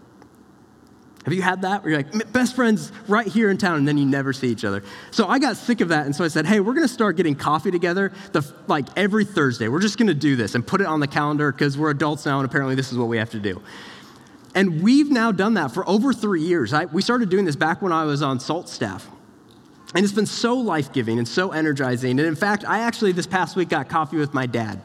Have 1.24 1.32
you 1.32 1.42
had 1.42 1.62
that? 1.62 1.82
Where 1.82 1.92
you're 1.92 2.02
like, 2.02 2.32
best 2.32 2.56
friends 2.56 2.90
right 3.06 3.26
here 3.26 3.50
in 3.50 3.56
town, 3.56 3.76
and 3.76 3.86
then 3.86 3.96
you 3.96 4.04
never 4.04 4.32
see 4.32 4.48
each 4.48 4.64
other. 4.64 4.82
So 5.12 5.28
I 5.28 5.38
got 5.38 5.56
sick 5.56 5.80
of 5.80 5.88
that, 5.90 6.04
and 6.06 6.14
so 6.14 6.24
I 6.24 6.28
said, 6.28 6.46
hey, 6.46 6.58
we're 6.58 6.74
gonna 6.74 6.88
start 6.88 7.16
getting 7.16 7.36
coffee 7.36 7.70
together 7.70 8.12
the, 8.32 8.42
like 8.66 8.86
every 8.96 9.24
Thursday. 9.24 9.68
We're 9.68 9.80
just 9.80 9.98
gonna 9.98 10.14
do 10.14 10.34
this 10.34 10.56
and 10.56 10.66
put 10.66 10.80
it 10.80 10.86
on 10.86 10.98
the 10.98 11.06
calendar 11.06 11.52
because 11.52 11.78
we're 11.78 11.90
adults 11.90 12.26
now, 12.26 12.40
and 12.40 12.46
apparently 12.46 12.74
this 12.74 12.90
is 12.90 12.98
what 12.98 13.08
we 13.08 13.18
have 13.18 13.30
to 13.30 13.40
do. 13.40 13.62
And 14.54 14.82
we've 14.82 15.10
now 15.10 15.32
done 15.32 15.54
that 15.54 15.72
for 15.72 15.88
over 15.88 16.12
three 16.12 16.42
years. 16.42 16.72
I, 16.72 16.86
we 16.86 17.02
started 17.02 17.28
doing 17.28 17.44
this 17.44 17.56
back 17.56 17.80
when 17.80 17.92
I 17.92 18.04
was 18.04 18.20
on 18.20 18.38
SALT 18.38 18.68
staff. 18.68 19.08
And 19.94 20.04
it's 20.04 20.12
been 20.12 20.26
so 20.26 20.54
life 20.54 20.92
giving 20.92 21.18
and 21.18 21.28
so 21.28 21.52
energizing. 21.52 22.18
And 22.18 22.26
in 22.26 22.34
fact, 22.34 22.64
I 22.66 22.80
actually 22.80 23.12
this 23.12 23.26
past 23.26 23.56
week 23.56 23.68
got 23.68 23.88
coffee 23.88 24.16
with 24.16 24.32
my 24.32 24.46
dad. 24.46 24.80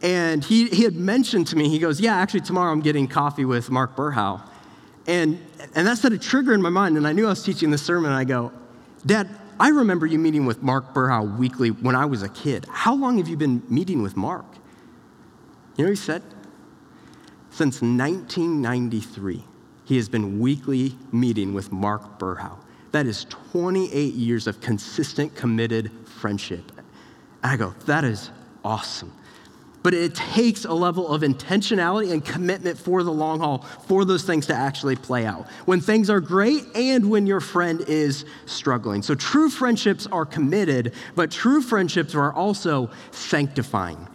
And 0.00 0.44
he, 0.44 0.68
he 0.68 0.84
had 0.84 0.94
mentioned 0.94 1.48
to 1.48 1.56
me, 1.56 1.68
he 1.68 1.78
goes, 1.78 2.00
Yeah, 2.00 2.16
actually, 2.16 2.40
tomorrow 2.40 2.72
I'm 2.72 2.80
getting 2.80 3.08
coffee 3.08 3.44
with 3.44 3.70
Mark 3.70 3.96
Burhow. 3.96 4.40
And, 5.08 5.44
and 5.74 5.86
that 5.86 5.98
set 5.98 6.12
a 6.12 6.18
trigger 6.18 6.52
in 6.52 6.62
my 6.62 6.68
mind. 6.68 6.98
And 6.98 7.08
I 7.08 7.12
knew 7.12 7.26
I 7.26 7.30
was 7.30 7.42
teaching 7.42 7.70
this 7.70 7.82
sermon. 7.82 8.12
I 8.12 8.24
go, 8.24 8.52
Dad, 9.06 9.28
I 9.58 9.70
remember 9.70 10.06
you 10.06 10.18
meeting 10.18 10.44
with 10.44 10.62
Mark 10.62 10.94
Burhow 10.94 11.36
weekly 11.38 11.70
when 11.70 11.96
I 11.96 12.04
was 12.04 12.22
a 12.22 12.28
kid. 12.28 12.66
How 12.70 12.94
long 12.94 13.16
have 13.16 13.26
you 13.26 13.36
been 13.36 13.62
meeting 13.68 14.02
with 14.02 14.16
Mark? 14.16 14.44
You 15.76 15.84
know 15.84 15.90
he 15.90 15.96
said? 15.96 16.22
Since 17.50 17.80
1993, 17.80 19.42
he 19.84 19.96
has 19.96 20.08
been 20.08 20.38
weekly 20.38 20.94
meeting 21.10 21.54
with 21.54 21.72
Mark 21.72 22.18
Burhow. 22.18 22.58
That 22.92 23.06
is 23.06 23.24
28 23.52 24.14
years 24.14 24.46
of 24.46 24.60
consistent, 24.60 25.34
committed 25.34 25.90
friendship. 26.04 26.70
And 27.42 27.52
I 27.52 27.56
go, 27.56 27.74
that 27.86 28.04
is 28.04 28.30
awesome. 28.64 29.12
But 29.82 29.94
it 29.94 30.14
takes 30.14 30.64
a 30.64 30.72
level 30.72 31.08
of 31.08 31.22
intentionality 31.22 32.12
and 32.12 32.24
commitment 32.24 32.78
for 32.78 33.02
the 33.02 33.12
long 33.12 33.38
haul 33.38 33.58
for 33.86 34.04
those 34.04 34.24
things 34.24 34.46
to 34.46 34.54
actually 34.54 34.96
play 34.96 35.24
out. 35.24 35.48
When 35.66 35.80
things 35.80 36.10
are 36.10 36.20
great 36.20 36.64
and 36.74 37.10
when 37.10 37.26
your 37.26 37.40
friend 37.40 37.80
is 37.82 38.24
struggling. 38.46 39.02
So 39.02 39.14
true 39.14 39.48
friendships 39.48 40.06
are 40.08 40.26
committed, 40.26 40.94
but 41.14 41.30
true 41.30 41.62
friendships 41.62 42.14
are 42.14 42.32
also 42.32 42.90
sanctifying. 43.12 44.08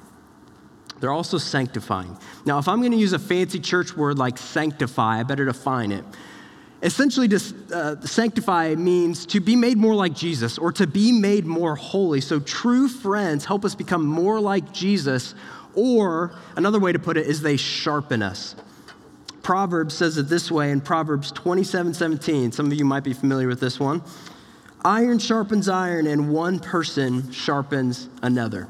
They're 0.99 1.11
also 1.11 1.37
sanctifying. 1.37 2.17
Now, 2.45 2.59
if 2.59 2.67
I'm 2.67 2.79
going 2.79 2.93
to 2.93 2.97
use 2.97 3.13
a 3.13 3.19
fancy 3.19 3.59
church 3.59 3.95
word 3.95 4.17
like 4.17 4.37
sanctify, 4.37 5.19
I 5.19 5.23
better 5.23 5.43
define 5.43 5.91
it. 5.91 6.05
Essentially, 6.83 7.29
to 7.29 7.39
uh, 7.73 8.01
sanctify 8.01 8.75
means 8.75 9.25
to 9.27 9.39
be 9.39 9.55
made 9.55 9.77
more 9.77 9.95
like 9.95 10.13
Jesus 10.13 10.57
or 10.57 10.73
to 10.73 10.85
be 10.85 11.13
made 11.13 11.45
more 11.45 11.75
holy. 11.77 12.19
So, 12.19 12.41
true 12.41 12.89
friends 12.89 13.45
help 13.45 13.63
us 13.63 13.73
become 13.73 14.05
more 14.05 14.41
like 14.41 14.73
Jesus, 14.73 15.33
or 15.75 16.35
another 16.57 16.81
way 16.81 16.91
to 16.91 16.99
put 16.99 17.15
it 17.15 17.25
is 17.25 17.41
they 17.41 17.55
sharpen 17.55 18.21
us. 18.21 18.55
Proverbs 19.43 19.93
says 19.93 20.17
it 20.17 20.27
this 20.27 20.51
way 20.51 20.71
in 20.71 20.81
Proverbs 20.81 21.31
27 21.31 21.93
17. 21.93 22.51
Some 22.51 22.65
of 22.67 22.73
you 22.73 22.83
might 22.83 23.05
be 23.05 23.13
familiar 23.13 23.47
with 23.47 23.61
this 23.61 23.79
one. 23.79 24.03
Iron 24.83 25.19
sharpens 25.19 25.69
iron, 25.69 26.05
and 26.05 26.33
one 26.33 26.59
person 26.59 27.31
sharpens 27.31 28.09
another. 28.21 28.67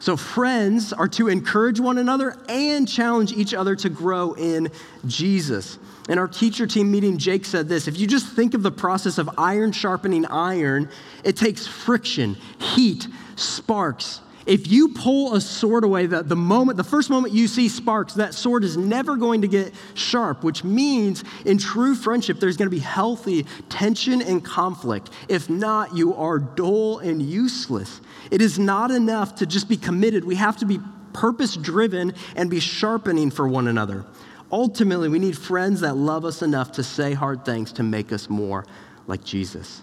So, 0.00 0.16
friends 0.16 0.94
are 0.94 1.08
to 1.08 1.28
encourage 1.28 1.78
one 1.78 1.98
another 1.98 2.34
and 2.48 2.88
challenge 2.88 3.32
each 3.32 3.52
other 3.52 3.76
to 3.76 3.90
grow 3.90 4.32
in 4.32 4.70
Jesus. 5.06 5.78
In 6.08 6.18
our 6.18 6.26
teacher 6.26 6.66
team 6.66 6.90
meeting, 6.90 7.18
Jake 7.18 7.44
said 7.44 7.68
this 7.68 7.86
if 7.86 7.98
you 7.98 8.06
just 8.06 8.26
think 8.26 8.54
of 8.54 8.62
the 8.62 8.70
process 8.70 9.18
of 9.18 9.28
iron 9.36 9.72
sharpening 9.72 10.24
iron, 10.24 10.88
it 11.22 11.36
takes 11.36 11.66
friction, 11.66 12.34
heat, 12.58 13.06
sparks. 13.36 14.22
If 14.46 14.70
you 14.70 14.88
pull 14.88 15.34
a 15.34 15.40
sword 15.40 15.84
away, 15.84 16.06
the, 16.06 16.22
the 16.22 16.36
moment, 16.36 16.76
the 16.76 16.84
first 16.84 17.10
moment 17.10 17.34
you 17.34 17.46
see 17.46 17.68
sparks, 17.68 18.14
that 18.14 18.34
sword 18.34 18.64
is 18.64 18.76
never 18.76 19.16
going 19.16 19.42
to 19.42 19.48
get 19.48 19.74
sharp, 19.94 20.42
which 20.42 20.64
means 20.64 21.24
in 21.44 21.58
true 21.58 21.94
friendship, 21.94 22.40
there's 22.40 22.56
going 22.56 22.66
to 22.66 22.74
be 22.74 22.80
healthy 22.80 23.44
tension 23.68 24.22
and 24.22 24.44
conflict. 24.44 25.10
If 25.28 25.50
not, 25.50 25.94
you 25.94 26.14
are 26.14 26.38
dull 26.38 26.98
and 27.00 27.20
useless. 27.20 28.00
It 28.30 28.40
is 28.40 28.58
not 28.58 28.90
enough 28.90 29.36
to 29.36 29.46
just 29.46 29.68
be 29.68 29.76
committed. 29.76 30.24
We 30.24 30.36
have 30.36 30.56
to 30.58 30.66
be 30.66 30.80
purpose 31.12 31.56
driven 31.56 32.14
and 32.36 32.48
be 32.48 32.60
sharpening 32.60 33.30
for 33.30 33.46
one 33.46 33.68
another. 33.68 34.04
Ultimately, 34.52 35.08
we 35.08 35.18
need 35.18 35.36
friends 35.36 35.80
that 35.82 35.96
love 35.96 36.24
us 36.24 36.42
enough 36.42 36.72
to 36.72 36.82
say 36.82 37.12
hard 37.12 37.44
things 37.44 37.72
to 37.74 37.82
make 37.82 38.12
us 38.12 38.28
more 38.28 38.64
like 39.06 39.22
Jesus. 39.22 39.82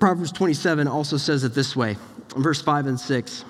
Proverbs 0.00 0.32
27 0.32 0.88
also 0.88 1.18
says 1.18 1.44
it 1.44 1.52
this 1.52 1.76
way, 1.76 1.98
verse 2.34 2.62
5 2.62 2.86
and 2.86 2.98
6 2.98 3.44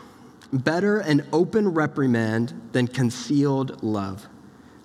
Better 0.53 0.99
an 0.99 1.25
open 1.33 1.69
reprimand 1.69 2.53
than 2.73 2.89
concealed 2.89 3.85
love. 3.85 4.27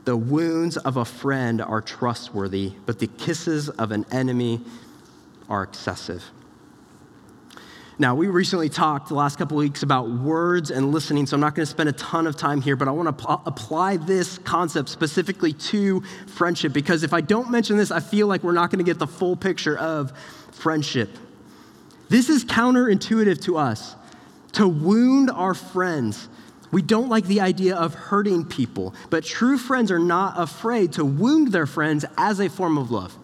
The 0.03 0.15
wounds 0.15 0.77
of 0.77 0.97
a 0.97 1.05
friend 1.05 1.59
are 1.59 1.81
trustworthy, 1.81 2.73
but 2.85 2.99
the 2.99 3.07
kisses 3.07 3.69
of 3.69 3.91
an 3.91 4.05
enemy 4.11 4.61
are 5.49 5.63
excessive. 5.63 6.23
Now, 7.97 8.13
we 8.13 8.27
recently 8.27 8.69
talked 8.69 9.07
the 9.07 9.15
last 9.15 9.39
couple 9.39 9.57
weeks 9.57 9.81
about 9.81 10.07
words 10.07 10.69
and 10.69 10.91
listening, 10.91 11.25
so 11.25 11.35
I'm 11.35 11.41
not 11.41 11.55
going 11.55 11.65
to 11.65 11.71
spend 11.71 11.89
a 11.89 11.93
ton 11.93 12.27
of 12.27 12.35
time 12.35 12.61
here, 12.61 12.75
but 12.75 12.87
I 12.87 12.91
want 12.91 13.17
to 13.17 13.41
apply 13.47 13.97
this 13.97 14.37
concept 14.37 14.89
specifically 14.89 15.53
to 15.53 16.01
friendship 16.27 16.73
because 16.73 17.01
if 17.01 17.13
I 17.13 17.21
don't 17.21 17.49
mention 17.49 17.77
this, 17.77 17.89
I 17.89 18.01
feel 18.01 18.27
like 18.27 18.43
we're 18.43 18.51
not 18.51 18.69
going 18.69 18.85
to 18.85 18.85
get 18.85 18.99
the 18.99 19.07
full 19.07 19.35
picture 19.35 19.75
of 19.75 20.13
friendship. 20.51 21.09
This 22.09 22.29
is 22.29 22.45
counterintuitive 22.45 23.41
to 23.43 23.57
us 23.57 23.95
to 24.53 24.67
wound 24.67 25.29
our 25.31 25.53
friends. 25.53 26.29
We 26.71 26.81
don't 26.81 27.09
like 27.09 27.25
the 27.25 27.41
idea 27.41 27.75
of 27.75 27.93
hurting 27.93 28.45
people, 28.45 28.93
but 29.09 29.23
true 29.23 29.57
friends 29.57 29.91
are 29.91 29.99
not 29.99 30.39
afraid 30.39 30.93
to 30.93 31.05
wound 31.05 31.51
their 31.51 31.65
friends 31.65 32.05
as 32.17 32.39
a 32.39 32.49
form 32.49 32.77
of 32.77 32.91
love. 32.91 33.15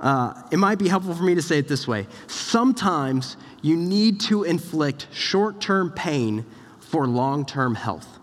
Uh, 0.00 0.42
it 0.50 0.56
might 0.56 0.78
be 0.78 0.88
helpful 0.88 1.14
for 1.14 1.22
me 1.22 1.34
to 1.34 1.42
say 1.42 1.58
it 1.58 1.68
this 1.68 1.86
way 1.86 2.06
sometimes 2.26 3.36
you 3.60 3.76
need 3.76 4.18
to 4.18 4.44
inflict 4.44 5.06
short 5.12 5.60
term 5.60 5.90
pain 5.90 6.46
for 6.78 7.06
long 7.06 7.44
term 7.44 7.74
health. 7.74 8.18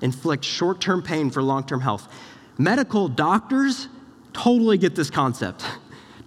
Inflict 0.00 0.44
short 0.44 0.80
term 0.80 1.02
pain 1.02 1.30
for 1.30 1.42
long 1.42 1.64
term 1.64 1.80
health. 1.80 2.12
medical 2.58 3.06
doctors 3.08 3.88
totally 4.32 4.78
get 4.78 4.96
this 4.96 5.10
concept. 5.10 5.64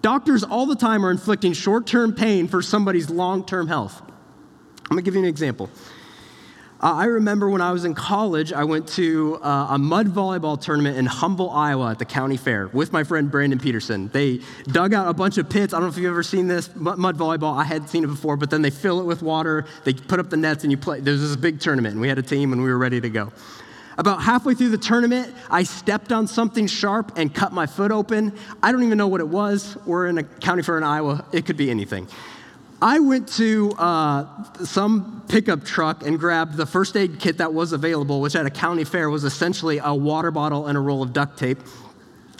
Doctors 0.05 0.43
all 0.43 0.67
the 0.67 0.75
time 0.75 1.03
are 1.03 1.09
inflicting 1.09 1.53
short 1.53 1.87
term 1.87 2.13
pain 2.13 2.47
for 2.47 2.61
somebody's 2.61 3.09
long 3.09 3.43
term 3.43 3.67
health. 3.67 4.03
I'm 4.03 4.89
gonna 4.89 5.01
give 5.01 5.15
you 5.15 5.21
an 5.21 5.25
example. 5.25 5.67
Uh, 6.79 6.93
I 6.93 7.05
remember 7.05 7.49
when 7.49 7.61
I 7.61 7.71
was 7.71 7.85
in 7.85 7.95
college, 7.95 8.53
I 8.53 8.65
went 8.65 8.87
to 8.89 9.39
uh, 9.41 9.69
a 9.71 9.79
mud 9.79 10.05
volleyball 10.05 10.61
tournament 10.61 10.99
in 10.99 11.07
Humboldt, 11.07 11.55
Iowa 11.55 11.89
at 11.89 11.97
the 11.97 12.05
county 12.05 12.37
fair 12.37 12.67
with 12.67 12.93
my 12.93 13.03
friend 13.03 13.31
Brandon 13.31 13.57
Peterson. 13.57 14.09
They 14.09 14.41
dug 14.67 14.93
out 14.93 15.07
a 15.07 15.13
bunch 15.15 15.39
of 15.39 15.49
pits. 15.49 15.73
I 15.73 15.77
don't 15.77 15.87
know 15.87 15.93
if 15.93 15.97
you've 15.97 16.11
ever 16.11 16.21
seen 16.21 16.45
this 16.45 16.69
mud 16.75 17.17
volleyball. 17.17 17.57
I 17.57 17.63
had 17.63 17.89
seen 17.89 18.03
it 18.03 18.07
before, 18.07 18.37
but 18.37 18.51
then 18.51 18.61
they 18.61 18.69
fill 18.69 18.99
it 18.99 19.05
with 19.05 19.23
water. 19.23 19.65
They 19.85 19.93
put 19.93 20.19
up 20.19 20.29
the 20.29 20.37
nets 20.37 20.61
and 20.63 20.69
you 20.69 20.77
play. 20.77 20.99
There's 20.99 21.21
this 21.21 21.35
big 21.35 21.59
tournament, 21.59 21.93
and 21.93 22.01
we 22.01 22.09
had 22.09 22.19
a 22.19 22.21
team 22.21 22.53
and 22.53 22.61
we 22.61 22.69
were 22.69 22.77
ready 22.77 23.01
to 23.01 23.09
go. 23.09 23.33
About 23.97 24.21
halfway 24.21 24.53
through 24.53 24.69
the 24.69 24.77
tournament, 24.77 25.33
I 25.49 25.63
stepped 25.63 26.11
on 26.11 26.27
something 26.27 26.67
sharp 26.67 27.13
and 27.15 27.33
cut 27.33 27.53
my 27.53 27.65
foot 27.65 27.91
open. 27.91 28.37
I 28.61 28.71
don't 28.71 28.83
even 28.83 28.97
know 28.97 29.07
what 29.07 29.21
it 29.21 29.27
was. 29.27 29.77
We're 29.85 30.07
in 30.07 30.17
a 30.17 30.23
county 30.23 30.63
fair 30.63 30.77
in 30.77 30.83
Iowa. 30.83 31.25
It 31.31 31.45
could 31.45 31.57
be 31.57 31.69
anything. 31.69 32.07
I 32.81 32.99
went 32.99 33.29
to 33.35 33.71
uh, 33.77 34.53
some 34.65 35.23
pickup 35.29 35.63
truck 35.63 36.05
and 36.05 36.19
grabbed 36.19 36.57
the 36.57 36.65
first 36.65 36.97
aid 36.97 37.19
kit 37.19 37.37
that 37.37 37.53
was 37.53 37.71
available, 37.71 38.19
which 38.19 38.35
at 38.35 38.45
a 38.45 38.49
county 38.49 38.83
fair 38.83 39.09
was 39.09 39.23
essentially 39.23 39.79
a 39.81 39.95
water 39.95 40.29
bottle 40.29 40.67
and 40.67 40.77
a 40.77 40.81
roll 40.81 41.01
of 41.01 41.13
duct 41.13 41.39
tape. 41.39 41.59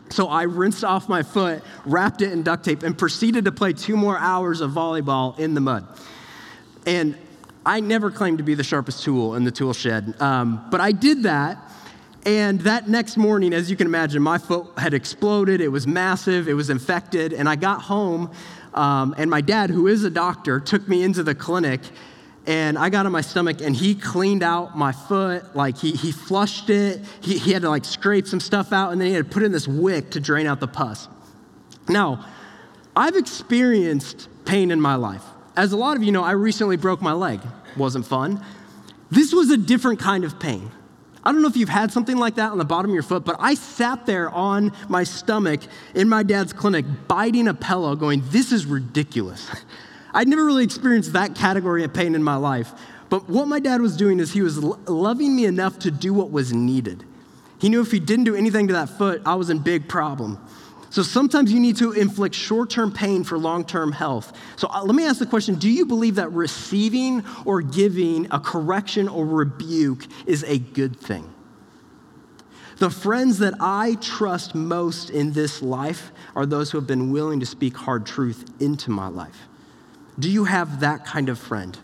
So 0.10 0.28
I 0.28 0.44
rinsed 0.44 0.84
off 0.84 1.10
my 1.10 1.24
foot, 1.24 1.64
wrapped 1.86 2.22
it 2.22 2.32
in 2.32 2.44
duct 2.44 2.66
tape, 2.66 2.84
and 2.84 2.98
proceeded 2.98 3.46
to 3.46 3.52
play 3.52 3.74
two 3.74 3.96
more 3.96 4.18
hours 4.18 4.62
of 4.62 4.72
volleyball 4.72 5.40
in 5.40 5.54
the 5.54 5.62
mud. 5.62 5.88
And 6.86 7.18
I 7.66 7.80
never 7.80 8.12
claimed 8.12 8.38
to 8.38 8.44
be 8.44 8.54
the 8.54 8.64
sharpest 8.64 9.04
tool 9.04 9.36
in 9.36 9.44
the 9.44 9.52
tool 9.52 9.74
shed, 9.74 10.22
um, 10.22 10.68
but 10.70 10.80
I 10.80 10.92
did 10.92 11.24
that. 11.24 11.58
And 12.26 12.60
that 12.62 12.90
next 12.90 13.18
morning, 13.18 13.54
as 13.54 13.70
you 13.70 13.78
can 13.78 13.86
imagine, 13.86 14.22
my 14.22 14.40
foot 14.40 14.68
had 14.78 14.96
exploded. 14.96 15.62
It 15.62 15.68
was 15.68 15.86
massive, 15.86 16.48
it 16.48 16.54
was 16.54 16.72
infected. 16.72 17.34
And 17.34 17.48
I 17.48 17.56
got 17.56 17.84
home, 17.84 18.32
um, 18.74 19.14
and 19.18 19.30
my 19.30 19.42
dad, 19.42 19.70
who 19.70 19.86
is 19.86 20.04
a 20.04 20.10
doctor, 20.10 20.60
took 20.60 20.88
me 20.88 21.04
into 21.04 21.22
the 21.22 21.36
clinic. 21.36 21.82
And 22.48 22.80
I 22.80 22.90
got 22.90 23.06
on 23.06 23.12
my 23.12 23.22
stomach, 23.22 23.62
and 23.62 23.76
he 23.76 23.94
cleaned 23.94 24.42
out 24.42 24.76
my 24.76 24.92
foot. 24.92 25.56
Like, 25.56 25.78
he, 25.78 25.92
he 25.92 26.12
flushed 26.12 26.72
it. 26.72 27.02
He, 27.22 27.38
he 27.38 27.52
had 27.54 27.62
to, 27.62 27.70
like, 27.70 27.86
scrape 27.86 28.28
some 28.28 28.40
stuff 28.40 28.74
out, 28.74 28.92
and 28.92 29.00
then 29.00 29.08
he 29.08 29.14
had 29.14 29.26
to 29.26 29.32
put 29.32 29.44
in 29.44 29.52
this 29.52 29.68
wick 29.68 30.12
to 30.12 30.20
drain 30.20 30.48
out 30.48 30.60
the 30.60 30.68
pus. 30.68 31.08
Now, 31.88 32.26
I've 32.96 33.16
experienced 33.16 34.30
pain 34.46 34.72
in 34.72 34.82
my 34.82 34.96
life. 34.96 35.24
As 35.58 35.72
a 35.72 35.78
lot 35.78 35.96
of 35.96 36.04
you 36.04 36.12
know, 36.12 36.24
I 36.24 36.32
recently 36.32 36.78
broke 36.78 37.02
my 37.02 37.14
leg. 37.14 37.40
Wasn't 37.78 38.06
fun. 38.06 38.44
This 39.10 39.34
was 39.34 39.50
a 39.52 39.58
different 39.58 40.00
kind 40.00 40.24
of 40.24 40.40
pain. 40.40 40.72
I 41.24 41.32
don't 41.32 41.42
know 41.42 41.48
if 41.48 41.58
you've 41.58 41.70
had 41.70 41.92
something 41.92 42.18
like 42.18 42.36
that 42.36 42.52
on 42.52 42.60
the 42.60 42.66
bottom 42.66 42.92
of 42.92 42.94
your 42.94 43.04
foot, 43.04 43.26
but 43.26 43.36
I 43.40 43.56
sat 43.56 44.06
there 44.06 44.30
on 44.30 44.72
my 44.90 45.04
stomach 45.04 45.62
in 45.96 46.08
my 46.08 46.22
dad's 46.22 46.54
clinic, 46.54 46.86
biting 47.08 47.48
a 47.48 47.54
pillow, 47.54 47.96
going, 47.96 48.22
This 48.28 48.52
is 48.52 48.66
ridiculous. 48.66 49.50
I'd 50.14 50.28
never 50.28 50.46
really 50.46 50.64
experienced 50.64 51.14
that 51.14 51.36
category 51.36 51.84
of 51.84 51.94
pain 51.94 52.16
in 52.16 52.24
my 52.24 52.36
life. 52.36 52.72
But 53.10 53.28
what 53.30 53.48
my 53.48 53.60
dad 53.60 53.82
was 53.82 53.98
doing 53.98 54.20
is 54.20 54.34
he 54.34 54.42
was 54.42 54.58
loving 54.60 55.36
me 55.36 55.46
enough 55.46 55.80
to 55.80 55.92
do 55.92 56.14
what 56.14 56.32
was 56.32 56.54
needed. 56.54 57.04
He 57.60 57.70
knew 57.70 57.82
if 57.82 57.92
he 57.92 58.00
didn't 58.00 58.26
do 58.26 58.36
anything 58.36 58.68
to 58.68 58.74
that 58.74 58.90
foot, 58.90 59.22
I 59.26 59.36
was 59.36 59.50
in 59.50 59.60
big 59.60 59.88
problem. 59.88 60.40
So 60.96 61.04
sometimes 61.04 61.52
you 61.52 61.60
need 61.60 61.76
to 61.76 61.92
inflict 61.92 62.34
short 62.34 62.70
term 62.70 62.90
pain 62.90 63.26
for 63.26 63.38
long 63.38 63.66
term 63.66 63.92
health. 63.92 64.32
So 64.56 64.70
uh, 64.70 64.82
let 64.82 64.96
me 64.96 65.06
ask 65.06 65.20
the 65.20 65.26
question 65.26 65.56
Do 65.56 65.70
you 65.70 65.86
believe 65.86 66.16
that 66.16 66.32
receiving 66.32 67.22
or 67.44 67.62
giving 67.62 68.28
a 68.32 68.40
correction 68.40 69.10
or 69.10 69.26
rebuke 69.26 70.06
is 70.26 70.44
a 70.44 70.58
good 70.58 70.98
thing? 70.98 71.30
The 72.78 72.90
friends 72.90 73.40
that 73.40 73.56
I 73.60 73.96
trust 73.96 74.56
most 74.56 75.10
in 75.10 75.34
this 75.34 75.62
life 75.62 76.14
are 76.34 76.46
those 76.46 76.72
who 76.72 76.78
have 76.78 76.88
been 76.88 77.12
willing 77.12 77.42
to 77.42 77.46
speak 77.46 77.76
hard 77.76 78.06
truth 78.06 78.50
into 78.62 78.90
my 78.90 79.10
life. 79.10 79.50
Do 80.18 80.32
you 80.32 80.46
have 80.46 80.80
that 80.80 81.06
kind 81.06 81.28
of 81.28 81.38
friend? 81.38 81.78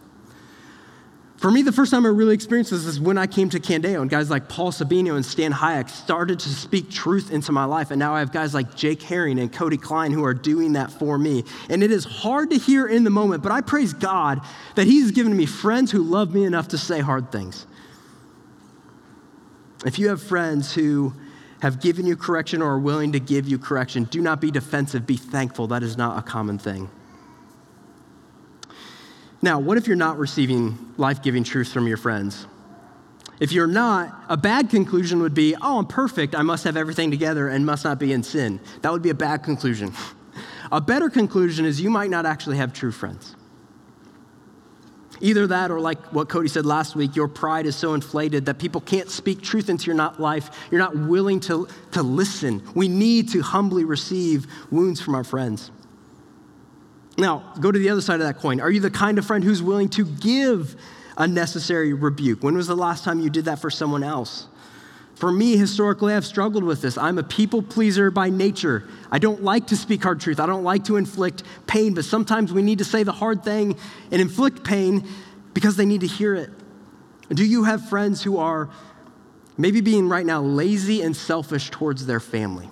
For 1.42 1.50
me, 1.50 1.64
the 1.64 1.72
first 1.72 1.90
time 1.90 2.06
I 2.06 2.10
really 2.10 2.36
experienced 2.36 2.70
this 2.70 2.86
is 2.86 3.00
when 3.00 3.18
I 3.18 3.26
came 3.26 3.50
to 3.50 3.60
Candeo, 3.60 4.00
and 4.00 4.12
guys 4.12 4.30
like 4.30 4.48
Paul 4.48 4.72
Sabino 4.72 5.16
and 5.16 5.26
Stan 5.26 5.52
Hayek 5.52 5.90
started 5.90 6.40
to 6.42 6.50
speak 6.50 6.92
truth 6.92 7.32
into 7.32 7.52
my 7.52 7.66
life. 7.66 7.90
And 7.90 7.98
now 7.98 8.14
I 8.14 8.20
have 8.20 8.32
guys 8.32 8.54
like 8.54 8.76
Jake 8.76 9.02
Herring 9.02 9.40
and 9.40 9.52
Cody 9.52 9.78
Klein 9.78 10.12
who 10.12 10.24
are 10.24 10.36
doing 10.36 10.74
that 10.74 10.92
for 10.92 11.18
me. 11.18 11.44
And 11.68 11.82
it 11.82 11.90
is 11.90 12.06
hard 12.06 12.52
to 12.52 12.60
hear 12.60 12.86
in 12.86 13.04
the 13.04 13.10
moment, 13.10 13.42
but 13.42 13.52
I 13.52 13.62
praise 13.62 13.92
God 13.92 14.40
that 14.76 14.86
He's 14.86 15.10
given 15.10 15.36
me 15.36 15.48
friends 15.48 15.90
who 15.90 16.04
love 16.04 16.32
me 16.32 16.44
enough 16.44 16.68
to 16.68 16.78
say 16.78 17.00
hard 17.00 17.32
things. 17.32 17.66
If 19.84 19.98
you 19.98 20.10
have 20.10 20.22
friends 20.22 20.76
who 20.76 21.12
have 21.64 21.82
given 21.82 22.06
you 22.06 22.16
correction 22.16 22.62
or 22.62 22.74
are 22.74 22.80
willing 22.80 23.14
to 23.14 23.20
give 23.20 23.48
you 23.48 23.58
correction, 23.58 24.04
do 24.04 24.22
not 24.22 24.42
be 24.42 24.52
defensive, 24.52 25.08
be 25.08 25.18
thankful. 25.18 25.66
That 25.66 25.82
is 25.82 25.98
not 25.98 26.20
a 26.20 26.22
common 26.22 26.60
thing. 26.60 26.88
Now, 29.42 29.60
what 29.60 29.78
if 29.78 29.88
you're 29.88 29.96
not 29.96 30.20
receiving 30.20 30.94
life 30.98 31.22
giving 31.24 31.44
truth 31.44 31.72
from 31.72 31.88
your 31.88 31.98
friends? 31.98 32.46
If 33.40 33.52
you're 33.52 33.66
not, 33.66 34.24
a 34.30 34.38
bad 34.38 34.70
conclusion 34.70 35.20
would 35.24 35.34
be, 35.34 35.56
oh, 35.60 35.80
I'm 35.80 35.88
perfect. 35.88 36.36
I 36.36 36.44
must 36.44 36.64
have 36.64 36.78
everything 36.78 37.10
together 37.10 37.48
and 37.48 37.66
must 37.66 37.84
not 37.84 37.98
be 37.98 38.14
in 38.14 38.22
sin. 38.22 38.60
That 38.84 38.92
would 38.92 39.02
be 39.02 39.10
a 39.10 39.16
bad 39.16 39.44
conclusion. 39.44 39.94
a 40.72 40.80
better 40.80 41.10
conclusion 41.10 41.66
is 41.66 41.82
you 41.82 41.90
might 41.90 42.12
not 42.12 42.28
actually 42.28 42.58
have 42.58 42.72
true 42.72 42.92
friends. 42.92 43.36
Either 45.22 45.48
that, 45.48 45.72
or 45.72 45.80
like 45.80 46.00
what 46.14 46.30
Cody 46.30 46.48
said 46.48 46.66
last 46.66 46.96
week, 46.96 47.16
your 47.16 47.28
pride 47.28 47.66
is 47.66 47.76
so 47.76 47.96
inflated 47.96 48.46
that 48.46 48.60
people 48.60 48.82
can't 48.82 49.10
speak 49.10 49.42
truth 49.42 49.70
into 49.70 49.86
your 49.88 49.96
not 49.96 50.20
life. 50.20 50.50
You're 50.70 50.80
not 50.80 50.96
willing 50.96 51.40
to, 51.42 51.68
to 51.92 52.04
listen. 52.04 52.62
We 52.76 52.88
need 52.88 53.30
to 53.30 53.42
humbly 53.42 53.86
receive 53.86 54.46
wounds 54.72 55.02
from 55.02 55.16
our 55.16 55.24
friends. 55.24 55.72
Now, 57.18 57.54
go 57.60 57.72
to 57.72 57.78
the 57.78 57.90
other 57.90 58.02
side 58.02 58.22
of 58.22 58.28
that 58.28 58.38
coin. 58.38 58.60
Are 58.60 58.72
you 58.72 58.80
the 58.80 58.92
kind 58.92 59.18
of 59.18 59.26
friend 59.26 59.44
who's 59.44 59.62
willing 59.62 59.90
to 59.90 60.06
give 60.06 60.76
a 61.18 61.28
necessary 61.28 61.94
rebuke? 61.94 62.44
When 62.44 62.56
was 62.56 62.68
the 62.68 62.76
last 62.76 63.04
time 63.04 63.20
you 63.20 63.30
did 63.30 63.46
that 63.46 63.60
for 63.60 63.70
someone 63.70 64.04
else? 64.04 64.48
For 65.16 65.32
me, 65.32 65.56
historically, 65.56 66.16
I've 66.16 66.26
struggled 66.26 66.64
with 66.64 66.82
this. 66.82 66.98
I'm 66.98 67.20
a 67.20 67.24
people 67.24 67.62
pleaser 67.62 68.10
by 68.10 68.32
nature. 68.32 68.88
I 69.12 69.20
don't 69.20 69.44
like 69.44 69.68
to 69.68 69.78
speak 69.78 70.02
hard 70.02 70.20
truth. 70.20 70.40
I 70.40 70.48
don't 70.48 70.64
like 70.64 70.86
to 70.86 70.96
inflict 70.96 71.44
pain, 71.68 71.94
but 71.94 72.06
sometimes 72.06 72.52
we 72.52 72.64
need 72.64 72.80
to 72.80 72.84
say 72.84 73.04
the 73.04 73.12
hard 73.12 73.44
thing 73.44 73.76
and 74.10 74.20
inflict 74.20 74.64
pain 74.64 75.08
because 75.54 75.76
they 75.76 75.86
need 75.86 76.02
to 76.02 76.08
hear 76.08 76.34
it. 76.34 76.50
Do 77.30 77.46
you 77.46 77.66
have 77.66 77.88
friends 77.88 78.24
who 78.24 78.38
are 78.38 78.70
maybe 79.58 79.80
being 79.80 80.10
right 80.10 80.26
now 80.26 80.42
lazy 80.42 81.04
and 81.04 81.16
selfish 81.16 81.70
towards 81.70 82.08
their 82.08 82.20
family? 82.20 82.70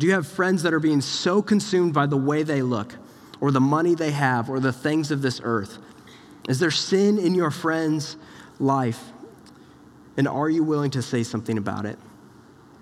Do 0.00 0.06
you 0.06 0.14
have 0.14 0.26
friends 0.26 0.62
that 0.62 0.72
are 0.72 0.80
being 0.80 1.02
so 1.02 1.42
consumed 1.42 1.92
by 1.92 2.06
the 2.06 2.16
way 2.16 2.42
they 2.42 2.62
look, 2.62 2.96
or 3.38 3.50
the 3.50 3.60
money 3.60 3.94
they 3.94 4.12
have, 4.12 4.48
or 4.48 4.58
the 4.58 4.72
things 4.72 5.10
of 5.10 5.20
this 5.20 5.42
earth? 5.44 5.76
Is 6.48 6.58
there 6.58 6.70
sin 6.70 7.18
in 7.18 7.34
your 7.34 7.50
friend's 7.50 8.16
life? 8.58 9.12
And 10.16 10.26
are 10.26 10.48
you 10.48 10.64
willing 10.64 10.90
to 10.92 11.02
say 11.02 11.22
something 11.22 11.58
about 11.58 11.84
it? 11.84 11.98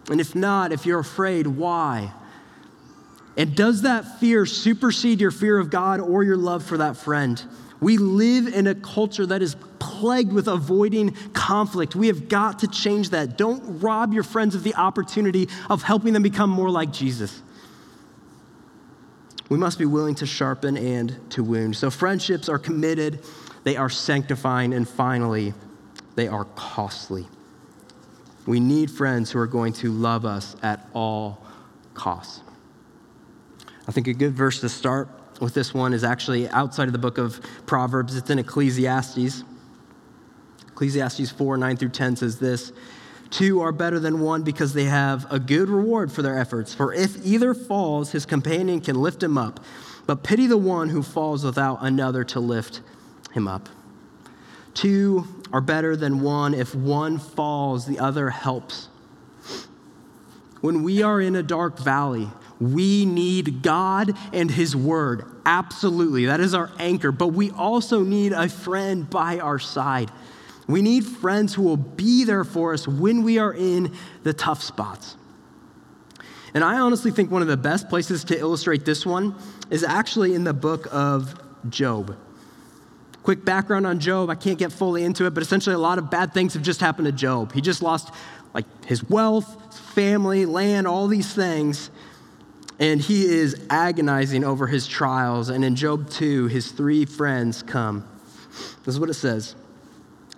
And 0.08 0.20
if 0.20 0.36
not, 0.36 0.70
if 0.70 0.86
you're 0.86 1.00
afraid, 1.00 1.48
why? 1.48 2.12
And 3.36 3.56
does 3.56 3.82
that 3.82 4.20
fear 4.20 4.46
supersede 4.46 5.20
your 5.20 5.32
fear 5.32 5.58
of 5.58 5.70
God 5.70 5.98
or 5.98 6.22
your 6.22 6.36
love 6.36 6.64
for 6.64 6.78
that 6.78 6.96
friend? 6.96 7.42
We 7.80 7.98
live 7.98 8.46
in 8.46 8.68
a 8.68 8.76
culture 8.76 9.26
that 9.26 9.42
is 9.42 9.56
plagued 9.98 10.32
with 10.32 10.46
avoiding 10.46 11.12
conflict. 11.32 11.96
We 11.96 12.06
have 12.06 12.28
got 12.28 12.60
to 12.60 12.68
change 12.68 13.10
that. 13.10 13.36
Don't 13.36 13.80
rob 13.80 14.12
your 14.12 14.22
friends 14.22 14.54
of 14.54 14.62
the 14.62 14.74
opportunity 14.76 15.48
of 15.68 15.82
helping 15.82 16.12
them 16.12 16.22
become 16.22 16.50
more 16.50 16.70
like 16.70 16.92
Jesus. 16.92 17.42
We 19.48 19.58
must 19.58 19.76
be 19.76 19.86
willing 19.86 20.14
to 20.16 20.26
sharpen 20.26 20.76
and 20.76 21.18
to 21.30 21.42
wound. 21.42 21.76
So, 21.76 21.90
friendships 21.90 22.48
are 22.48 22.58
committed, 22.60 23.24
they 23.64 23.76
are 23.76 23.90
sanctifying, 23.90 24.72
and 24.72 24.88
finally, 24.88 25.52
they 26.14 26.28
are 26.28 26.44
costly. 26.54 27.26
We 28.46 28.60
need 28.60 28.90
friends 28.90 29.32
who 29.32 29.40
are 29.40 29.46
going 29.48 29.72
to 29.74 29.90
love 29.90 30.24
us 30.24 30.54
at 30.62 30.88
all 30.94 31.44
costs. 31.94 32.42
I 33.88 33.92
think 33.92 34.06
a 34.06 34.14
good 34.14 34.34
verse 34.34 34.60
to 34.60 34.68
start 34.68 35.08
with 35.40 35.54
this 35.54 35.74
one 35.74 35.92
is 35.92 36.04
actually 36.04 36.48
outside 36.50 36.86
of 36.86 36.92
the 36.92 36.98
book 36.98 37.18
of 37.18 37.40
Proverbs, 37.66 38.16
it's 38.16 38.30
in 38.30 38.38
Ecclesiastes. 38.38 39.42
Ecclesiastes 40.78 41.32
4 41.32 41.56
9 41.56 41.76
through 41.76 41.88
10 41.88 42.14
says 42.14 42.38
this 42.38 42.72
Two 43.30 43.60
are 43.60 43.72
better 43.72 43.98
than 43.98 44.20
one 44.20 44.44
because 44.44 44.74
they 44.74 44.84
have 44.84 45.26
a 45.28 45.40
good 45.40 45.68
reward 45.68 46.12
for 46.12 46.22
their 46.22 46.38
efforts. 46.38 46.72
For 46.72 46.94
if 46.94 47.26
either 47.26 47.52
falls, 47.52 48.12
his 48.12 48.24
companion 48.24 48.80
can 48.80 48.94
lift 48.94 49.20
him 49.20 49.36
up. 49.36 49.58
But 50.06 50.22
pity 50.22 50.46
the 50.46 50.56
one 50.56 50.88
who 50.90 51.02
falls 51.02 51.44
without 51.44 51.78
another 51.82 52.22
to 52.24 52.38
lift 52.38 52.80
him 53.32 53.48
up. 53.48 53.68
Two 54.72 55.26
are 55.52 55.60
better 55.60 55.96
than 55.96 56.20
one. 56.20 56.54
If 56.54 56.76
one 56.76 57.18
falls, 57.18 57.84
the 57.84 57.98
other 57.98 58.30
helps. 58.30 58.88
When 60.60 60.84
we 60.84 61.02
are 61.02 61.20
in 61.20 61.34
a 61.34 61.42
dark 61.42 61.76
valley, 61.80 62.28
we 62.60 63.04
need 63.04 63.62
God 63.62 64.16
and 64.32 64.48
His 64.48 64.76
Word. 64.76 65.24
Absolutely. 65.44 66.26
That 66.26 66.38
is 66.38 66.54
our 66.54 66.70
anchor. 66.78 67.10
But 67.10 67.28
we 67.28 67.50
also 67.50 68.04
need 68.04 68.32
a 68.32 68.48
friend 68.48 69.10
by 69.10 69.40
our 69.40 69.58
side. 69.58 70.12
We 70.68 70.82
need 70.82 71.04
friends 71.04 71.54
who 71.54 71.62
will 71.62 71.78
be 71.78 72.24
there 72.24 72.44
for 72.44 72.74
us 72.74 72.86
when 72.86 73.24
we 73.24 73.38
are 73.38 73.52
in 73.52 73.96
the 74.22 74.34
tough 74.34 74.62
spots. 74.62 75.16
And 76.54 76.62
I 76.62 76.78
honestly 76.78 77.10
think 77.10 77.30
one 77.30 77.42
of 77.42 77.48
the 77.48 77.56
best 77.56 77.88
places 77.88 78.24
to 78.24 78.38
illustrate 78.38 78.84
this 78.84 79.04
one 79.04 79.34
is 79.70 79.82
actually 79.82 80.34
in 80.34 80.44
the 80.44 80.52
book 80.52 80.86
of 80.92 81.40
Job. 81.70 82.16
Quick 83.22 83.44
background 83.44 83.86
on 83.86 83.98
Job. 83.98 84.30
I 84.30 84.34
can't 84.34 84.58
get 84.58 84.72
fully 84.72 85.04
into 85.04 85.26
it, 85.26 85.34
but 85.34 85.42
essentially 85.42 85.74
a 85.74 85.78
lot 85.78 85.98
of 85.98 86.10
bad 86.10 86.32
things 86.32 86.54
have 86.54 86.62
just 86.62 86.80
happened 86.80 87.06
to 87.06 87.12
Job. 87.12 87.52
He 87.52 87.60
just 87.60 87.82
lost 87.82 88.12
like 88.54 88.64
his 88.84 89.02
wealth, 89.08 89.56
his 89.70 89.78
family, 89.78 90.46
land, 90.46 90.86
all 90.86 91.08
these 91.08 91.32
things. 91.34 91.90
And 92.78 93.00
he 93.00 93.24
is 93.24 93.66
agonizing 93.70 94.44
over 94.44 94.66
his 94.66 94.86
trials. 94.86 95.48
And 95.48 95.64
in 95.64 95.76
Job 95.76 96.08
2, 96.10 96.46
his 96.46 96.70
three 96.72 97.04
friends 97.04 97.62
come. 97.62 98.08
This 98.84 98.94
is 98.94 99.00
what 99.00 99.10
it 99.10 99.14
says. 99.14 99.54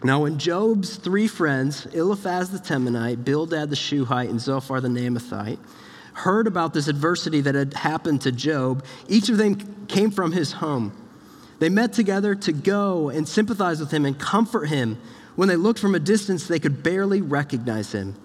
Now, 0.03 0.23
when 0.23 0.39
Job's 0.39 0.97
three 0.97 1.29
friends, 1.29 1.85
Eliphaz 1.87 2.51
the 2.51 2.59
Temanite, 2.59 3.23
Bildad 3.23 3.69
the 3.69 3.77
Shuhite, 3.77 4.31
and 4.31 4.41
Zophar 4.41 4.81
the 4.81 4.89
Naamathite, 4.89 5.59
heard 6.15 6.47
about 6.47 6.73
this 6.73 6.89
adversity 6.89 7.43
that 7.43 7.55
had 7.55 7.75
happened 7.75 8.23
to 8.23 8.33
Job, 8.33 8.83
each 9.09 9.29
of 9.29 9.37
them 9.37 9.87
came 9.89 10.11
from 10.11 10.33
his 10.33 10.53
home. 10.53 10.93
They 11.59 11.69
met 11.69 11.93
together 11.93 12.35
to 12.35 12.53
go 12.53 13.11
and 13.11 13.29
sympathize 13.29 13.79
with 13.79 13.91
him 13.91 14.07
and 14.07 14.19
comfort 14.19 14.67
him. 14.67 14.99
When 15.37 15.49
they 15.49 15.57
looked 15.57 15.79
from 15.79 15.95
a 15.95 16.01
distance, 16.01 16.49
they 16.49 16.59
could 16.59 16.83
barely 16.83 17.21
recognize 17.21 17.93
him. 17.93 18.17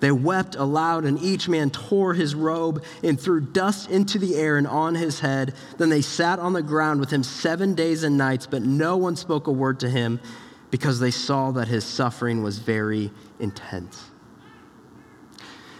They 0.00 0.10
wept 0.10 0.56
aloud, 0.56 1.04
and 1.04 1.16
each 1.20 1.48
man 1.48 1.70
tore 1.70 2.14
his 2.14 2.34
robe 2.34 2.82
and 3.04 3.20
threw 3.20 3.40
dust 3.40 3.88
into 3.88 4.18
the 4.18 4.34
air 4.34 4.56
and 4.56 4.66
on 4.66 4.96
his 4.96 5.20
head. 5.20 5.54
Then 5.78 5.90
they 5.90 6.02
sat 6.02 6.40
on 6.40 6.54
the 6.54 6.62
ground 6.62 6.98
with 6.98 7.10
him 7.10 7.22
seven 7.22 7.74
days 7.74 8.02
and 8.02 8.18
nights, 8.18 8.46
but 8.46 8.62
no 8.62 8.96
one 8.96 9.14
spoke 9.14 9.46
a 9.46 9.52
word 9.52 9.78
to 9.80 9.88
him 9.88 10.18
because 10.70 11.00
they 11.00 11.10
saw 11.10 11.50
that 11.52 11.68
his 11.68 11.84
suffering 11.84 12.42
was 12.42 12.58
very 12.58 13.10
intense. 13.38 14.10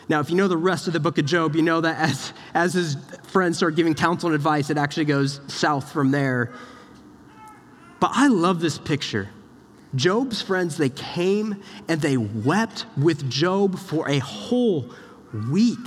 Now, 0.09 0.19
if 0.19 0.29
you 0.29 0.37
know 0.37 0.49
the 0.49 0.57
rest 0.57 0.89
of 0.89 0.93
the 0.93 0.99
book 0.99 1.19
of 1.19 1.25
Job, 1.25 1.55
you 1.55 1.63
know 1.63 1.81
that 1.81 1.97
as, 1.97 2.33
as 2.53 2.75
his 2.75 2.97
friends 3.29 3.59
start 3.59 3.77
giving 3.77 3.95
counsel 3.95 4.29
and 4.29 4.35
advice, 4.35 4.69
it 4.69 4.77
actually 4.77 5.05
goes 5.05 5.41
south 5.47 5.93
from 5.93 6.11
there. 6.11 6.53
But 8.01 8.11
I 8.15 8.27
love 8.27 8.61
this 8.61 8.79
picture 8.79 9.29
Job's 9.95 10.41
friends, 10.41 10.77
they 10.77 10.89
came 10.89 11.63
and 11.89 12.01
they 12.01 12.17
wept 12.17 12.87
with 12.97 13.29
Job 13.29 13.79
for 13.79 14.09
a 14.09 14.19
whole 14.19 14.91
week. 15.49 15.79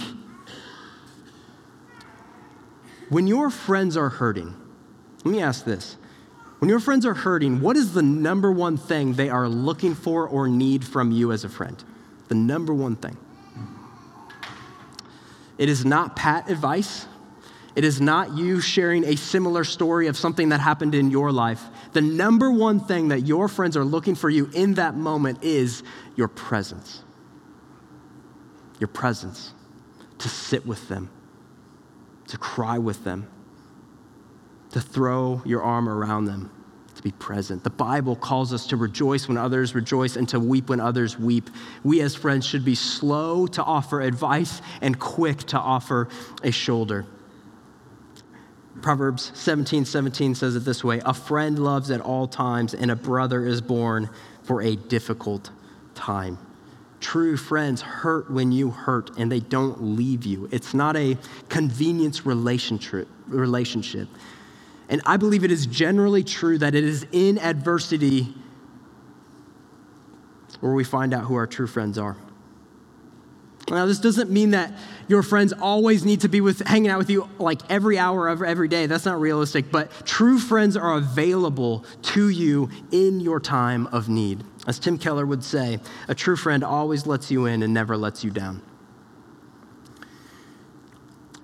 When 3.09 3.27
your 3.27 3.49
friends 3.49 3.95
are 3.95 4.09
hurting, 4.09 4.53
let 5.23 5.31
me 5.31 5.41
ask 5.41 5.63
this. 5.63 5.97
When 6.63 6.69
your 6.69 6.79
friends 6.79 7.05
are 7.05 7.13
hurting, 7.13 7.59
what 7.59 7.75
is 7.75 7.93
the 7.93 8.01
number 8.01 8.49
one 8.49 8.77
thing 8.77 9.15
they 9.15 9.29
are 9.29 9.49
looking 9.49 9.95
for 9.95 10.25
or 10.25 10.47
need 10.47 10.85
from 10.85 11.11
you 11.11 11.33
as 11.33 11.43
a 11.43 11.49
friend? 11.49 11.83
The 12.29 12.35
number 12.35 12.73
one 12.73 12.95
thing. 12.95 13.17
It 15.57 15.67
is 15.67 15.83
not 15.83 16.15
pat 16.15 16.49
advice. 16.49 17.05
It 17.75 17.83
is 17.83 17.99
not 17.99 18.37
you 18.37 18.61
sharing 18.61 19.03
a 19.03 19.17
similar 19.17 19.65
story 19.65 20.07
of 20.07 20.15
something 20.15 20.47
that 20.49 20.61
happened 20.61 20.95
in 20.95 21.11
your 21.11 21.33
life. 21.33 21.61
The 21.91 21.99
number 21.99 22.49
one 22.49 22.79
thing 22.79 23.09
that 23.09 23.27
your 23.27 23.49
friends 23.49 23.75
are 23.75 23.83
looking 23.83 24.15
for 24.15 24.29
you 24.29 24.49
in 24.53 24.75
that 24.75 24.95
moment 24.95 25.43
is 25.43 25.83
your 26.15 26.29
presence. 26.29 27.03
Your 28.79 28.87
presence. 28.87 29.53
To 30.19 30.29
sit 30.29 30.65
with 30.65 30.87
them, 30.87 31.09
to 32.27 32.37
cry 32.37 32.77
with 32.77 33.03
them, 33.03 33.27
to 34.73 34.81
throw 34.81 35.41
your 35.45 35.63
arm 35.63 35.87
around 35.87 36.25
them, 36.25 36.51
to 36.95 37.01
be 37.01 37.11
present. 37.11 37.63
The 37.63 37.69
Bible 37.69 38.15
calls 38.15 38.51
us 38.53 38.67
to 38.67 38.75
rejoice 38.75 39.27
when 39.27 39.37
others 39.37 39.73
rejoice 39.73 40.15
and 40.15 40.27
to 40.29 40.39
weep 40.39 40.69
when 40.69 40.79
others 40.79 41.17
weep. 41.17 41.49
We 41.83 42.01
as 42.01 42.15
friends 42.15 42.45
should 42.45 42.65
be 42.65 42.75
slow 42.75 43.47
to 43.47 43.63
offer 43.63 44.01
advice 44.01 44.61
and 44.81 44.99
quick 44.99 45.39
to 45.45 45.59
offer 45.59 46.09
a 46.43 46.51
shoulder. 46.51 47.05
Proverbs 48.81 49.31
17 49.35 49.85
17 49.85 50.35
says 50.35 50.55
it 50.55 50.65
this 50.65 50.83
way 50.83 50.99
A 51.05 51.13
friend 51.13 51.57
loves 51.59 51.91
at 51.91 52.01
all 52.01 52.27
times, 52.27 52.73
and 52.73 52.89
a 52.89 52.95
brother 52.95 53.45
is 53.45 53.61
born 53.61 54.09
for 54.41 54.61
a 54.61 54.75
difficult 54.75 55.51
time. 55.93 56.37
True 56.99 57.37
friends 57.37 57.81
hurt 57.81 58.31
when 58.31 58.51
you 58.51 58.71
hurt, 58.71 59.17
and 59.17 59.31
they 59.31 59.41
don't 59.41 59.83
leave 59.83 60.25
you. 60.25 60.49
It's 60.51 60.73
not 60.73 60.95
a 60.95 61.17
convenience 61.49 62.25
relationship. 62.25 63.07
relationship. 63.27 64.07
And 64.93 65.01
I 65.07 65.17
believe 65.17 65.43
it 65.43 65.51
is 65.51 65.65
generally 65.65 66.23
true 66.23 66.59
that 66.59 66.75
it 66.75 66.83
is 66.83 67.07
in 67.11 67.39
adversity 67.39 68.31
where 70.59 70.73
we 70.73 70.83
find 70.83 71.15
out 71.15 71.23
who 71.23 71.33
our 71.33 71.47
true 71.47 71.65
friends 71.65 71.97
are. 71.97 72.15
Now, 73.71 73.87
this 73.87 73.97
doesn't 73.97 74.29
mean 74.29 74.51
that 74.51 74.71
your 75.07 75.23
friends 75.23 75.51
always 75.51 76.05
need 76.05 76.21
to 76.21 76.29
be 76.29 76.41
with, 76.41 76.59
hanging 76.59 76.91
out 76.91 76.99
with 76.99 77.09
you 77.09 77.27
like 77.39 77.61
every 77.71 77.97
hour 77.97 78.27
of 78.27 78.43
every 78.43 78.67
day. 78.67 78.85
That's 78.85 79.05
not 79.05 79.19
realistic. 79.19 79.71
But 79.71 79.89
true 80.05 80.37
friends 80.37 80.77
are 80.77 80.93
available 80.93 81.85
to 82.03 82.29
you 82.29 82.69
in 82.91 83.19
your 83.19 83.39
time 83.39 83.87
of 83.87 84.09
need. 84.09 84.43
As 84.67 84.77
Tim 84.77 84.99
Keller 84.99 85.25
would 85.25 85.43
say, 85.43 85.79
a 86.07 86.13
true 86.13 86.35
friend 86.35 86.63
always 86.63 87.07
lets 87.07 87.31
you 87.31 87.47
in 87.47 87.63
and 87.63 87.73
never 87.73 87.97
lets 87.97 88.23
you 88.23 88.29
down. 88.29 88.61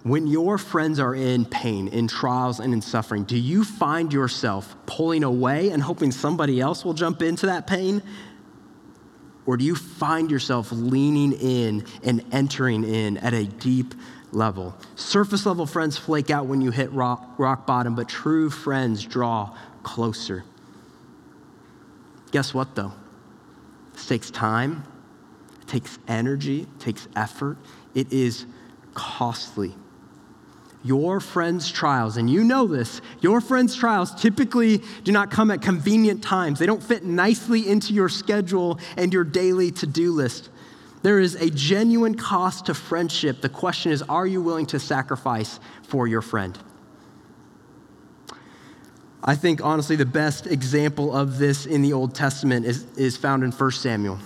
When 0.04 0.28
your 0.28 0.58
friends 0.58 1.00
are 1.00 1.14
in 1.14 1.44
pain, 1.44 1.90
in 1.90 2.08
trials, 2.08 2.60
and 2.60 2.74
in 2.74 2.82
suffering, 2.82 3.26
do 3.26 3.38
you 3.38 3.66
find 3.66 4.14
yourself 4.14 4.76
pulling 4.86 5.24
away 5.24 5.72
and 5.72 5.84
hoping 5.84 6.12
somebody 6.12 6.62
else 6.62 6.86
will 6.86 6.94
jump 6.94 7.22
into 7.22 7.48
that 7.48 7.68
pain? 7.68 8.02
Or 9.46 9.58
do 9.58 9.66
you 9.66 9.76
find 9.76 10.32
yourself 10.32 10.72
leaning 10.72 11.34
in 11.34 11.86
and 12.04 12.24
entering 12.32 12.86
in 12.86 13.18
at 13.18 13.34
a 13.34 13.46
deep 13.46 13.94
level? 14.32 14.74
Surface 14.96 15.46
level 15.46 15.66
friends 15.66 15.98
flake 15.98 16.30
out 16.30 16.46
when 16.46 16.62
you 16.62 16.72
hit 16.72 16.92
rock, 16.94 17.34
rock 17.38 17.68
bottom, 17.68 17.94
but 17.94 18.08
true 18.08 18.50
friends 18.50 19.04
draw 19.04 19.54
closer. 19.84 20.46
Guess 22.32 22.54
what, 22.54 22.74
though? 22.76 22.94
This 23.94 24.08
takes 24.08 24.32
time, 24.32 24.86
it 25.62 25.68
takes 25.68 26.00
energy, 26.08 26.62
it 26.62 26.80
takes 26.80 27.08
effort, 27.18 27.58
it 27.94 28.14
is 28.14 28.46
costly 28.94 29.76
your 30.84 31.20
friends' 31.20 31.70
trials, 31.70 32.18
and 32.18 32.30
you 32.30 32.44
know 32.44 32.66
this, 32.68 33.02
your 33.22 33.42
friends' 33.42 33.76
trials 33.76 34.14
typically 34.16 34.82
do 35.04 35.12
not 35.12 35.30
come 35.30 35.52
at 35.52 35.62
convenient 35.62 36.24
times. 36.24 36.60
They 36.60 36.66
don't 36.66 36.84
fit 36.84 37.04
nicely 37.04 37.68
into 37.68 37.94
your 37.94 38.10
schedule 38.10 38.80
and 38.96 39.14
your 39.14 39.24
daily 39.24 39.72
to 39.72 39.88
do 39.88 40.12
list. 40.12 40.50
There 41.02 41.20
is 41.20 41.36
a 41.36 41.50
genuine 41.50 42.16
cost 42.16 42.66
to 42.68 42.74
friendship. 42.74 43.42
The 43.42 43.50
question 43.50 43.92
is 43.92 44.02
are 44.04 44.28
you 44.28 44.42
willing 44.42 44.66
to 44.68 44.80
sacrifice 44.80 45.60
for 45.84 46.08
your 46.08 46.22
friend? 46.22 46.58
I 49.22 49.36
think, 49.36 49.64
honestly, 49.64 49.98
the 49.98 50.06
best 50.06 50.48
example 50.48 51.16
of 51.16 51.40
this 51.40 51.66
in 51.66 51.82
the 51.82 51.92
Old 51.92 52.16
Testament 52.16 52.66
is, 52.66 52.86
is 52.98 53.18
found 53.18 53.44
in 53.44 53.52
1 53.52 53.72
Samuel. 53.72 54.18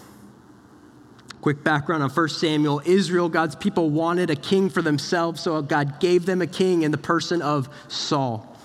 Quick 1.43 1.61
background 1.61 2.01
on 2.01 2.09
1 2.09 2.29
Samuel 2.29 2.81
Israel, 2.85 3.27
God's 3.27 3.57
people 3.57 3.89
wanted 3.89 4.29
a 4.29 4.35
king 4.35 4.69
for 4.69 4.81
themselves, 4.81 5.41
so 5.41 5.61
God 5.61 5.99
gave 5.99 6.25
them 6.25 6.41
a 6.41 6.47
king 6.47 6.83
in 6.83 6.91
the 6.91 6.97
person 6.97 7.41
of 7.41 7.67
Saul. 7.89 8.57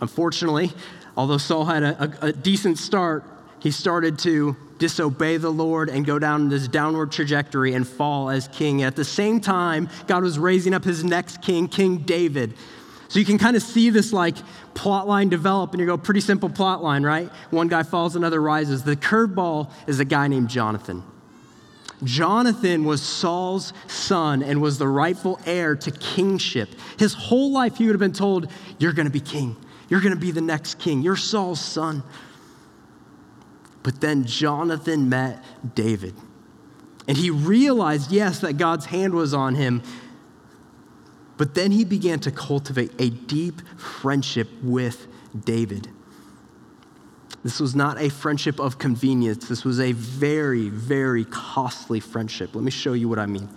Unfortunately, 0.00 0.72
although 1.16 1.38
Saul 1.38 1.66
had 1.66 1.84
a, 1.84 2.02
a, 2.02 2.26
a 2.26 2.32
decent 2.32 2.78
start, 2.78 3.22
he 3.60 3.70
started 3.70 4.18
to 4.18 4.56
disobey 4.78 5.36
the 5.36 5.50
Lord 5.50 5.88
and 5.88 6.04
go 6.04 6.18
down 6.18 6.48
this 6.48 6.66
downward 6.66 7.12
trajectory 7.12 7.74
and 7.74 7.86
fall 7.86 8.28
as 8.28 8.48
king. 8.48 8.82
At 8.82 8.96
the 8.96 9.04
same 9.04 9.40
time, 9.40 9.88
God 10.08 10.24
was 10.24 10.36
raising 10.36 10.74
up 10.74 10.82
his 10.82 11.04
next 11.04 11.42
king, 11.42 11.68
King 11.68 11.98
David. 11.98 12.54
So 13.08 13.18
you 13.18 13.24
can 13.24 13.38
kind 13.38 13.56
of 13.56 13.62
see 13.62 13.90
this 13.90 14.12
like 14.12 14.36
plot 14.74 15.08
line 15.08 15.28
develop, 15.28 15.72
and 15.72 15.80
you 15.80 15.86
go, 15.86 15.96
pretty 15.96 16.20
simple 16.20 16.48
plot 16.48 16.82
line, 16.82 17.02
right? 17.02 17.28
One 17.50 17.68
guy 17.68 17.82
falls, 17.82 18.16
another 18.16 18.40
rises. 18.40 18.84
The 18.84 18.96
curveball 18.96 19.70
is 19.86 19.98
a 19.98 20.04
guy 20.04 20.28
named 20.28 20.48
Jonathan. 20.48 21.02
Jonathan 22.04 22.84
was 22.84 23.02
Saul's 23.02 23.72
son 23.88 24.42
and 24.42 24.62
was 24.62 24.78
the 24.78 24.86
rightful 24.86 25.40
heir 25.46 25.74
to 25.74 25.90
kingship. 25.90 26.68
His 26.98 27.14
whole 27.14 27.50
life, 27.50 27.76
he 27.76 27.86
would 27.86 27.94
have 27.94 28.00
been 28.00 28.12
told, 28.12 28.52
You're 28.78 28.92
going 28.92 29.06
to 29.06 29.12
be 29.12 29.20
king. 29.20 29.56
You're 29.88 30.00
going 30.00 30.14
to 30.14 30.20
be 30.20 30.30
the 30.30 30.40
next 30.40 30.78
king. 30.78 31.02
You're 31.02 31.16
Saul's 31.16 31.60
son. 31.60 32.02
But 33.82 34.00
then 34.00 34.24
Jonathan 34.24 35.08
met 35.08 35.42
David. 35.74 36.14
And 37.06 37.16
he 37.16 37.30
realized, 37.30 38.12
yes, 38.12 38.40
that 38.40 38.58
God's 38.58 38.84
hand 38.84 39.14
was 39.14 39.32
on 39.32 39.54
him, 39.54 39.82
but 41.38 41.54
then 41.54 41.70
he 41.70 41.84
began 41.84 42.18
to 42.20 42.30
cultivate 42.30 42.90
a 42.98 43.08
deep 43.08 43.62
friendship 43.78 44.48
with 44.62 45.06
David. 45.44 45.88
This 47.44 47.60
was 47.60 47.76
not 47.76 48.00
a 48.00 48.10
friendship 48.10 48.58
of 48.58 48.78
convenience. 48.78 49.48
This 49.48 49.64
was 49.64 49.78
a 49.78 49.92
very, 49.92 50.68
very 50.68 51.24
costly 51.24 52.00
friendship. 52.00 52.54
Let 52.54 52.64
me 52.64 52.72
show 52.72 52.92
you 52.92 53.08
what 53.08 53.20
I 53.20 53.26
mean. 53.26 53.48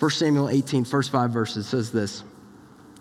1 0.00 0.10
Samuel 0.10 0.48
18, 0.48 0.84
first 0.84 1.12
five 1.12 1.30
verses 1.30 1.68
says 1.68 1.92
this 1.92 2.24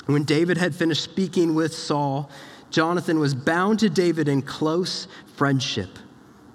When 0.06 0.24
David 0.24 0.58
had 0.58 0.76
finished 0.76 1.04
speaking 1.04 1.56
with 1.56 1.74
Saul, 1.74 2.30
Jonathan 2.70 3.20
was 3.20 3.34
bound 3.34 3.80
to 3.80 3.90
David 3.90 4.28
in 4.28 4.44
close 4.44 5.08
friendship 5.36 5.90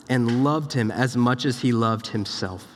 and 0.09 0.45
loved 0.45 0.73
him 0.73 0.93
as 0.93 1.17
much 1.17 1.45
as 1.45 1.61
he 1.61 1.73
loved 1.73 2.09
himself. 2.09 2.74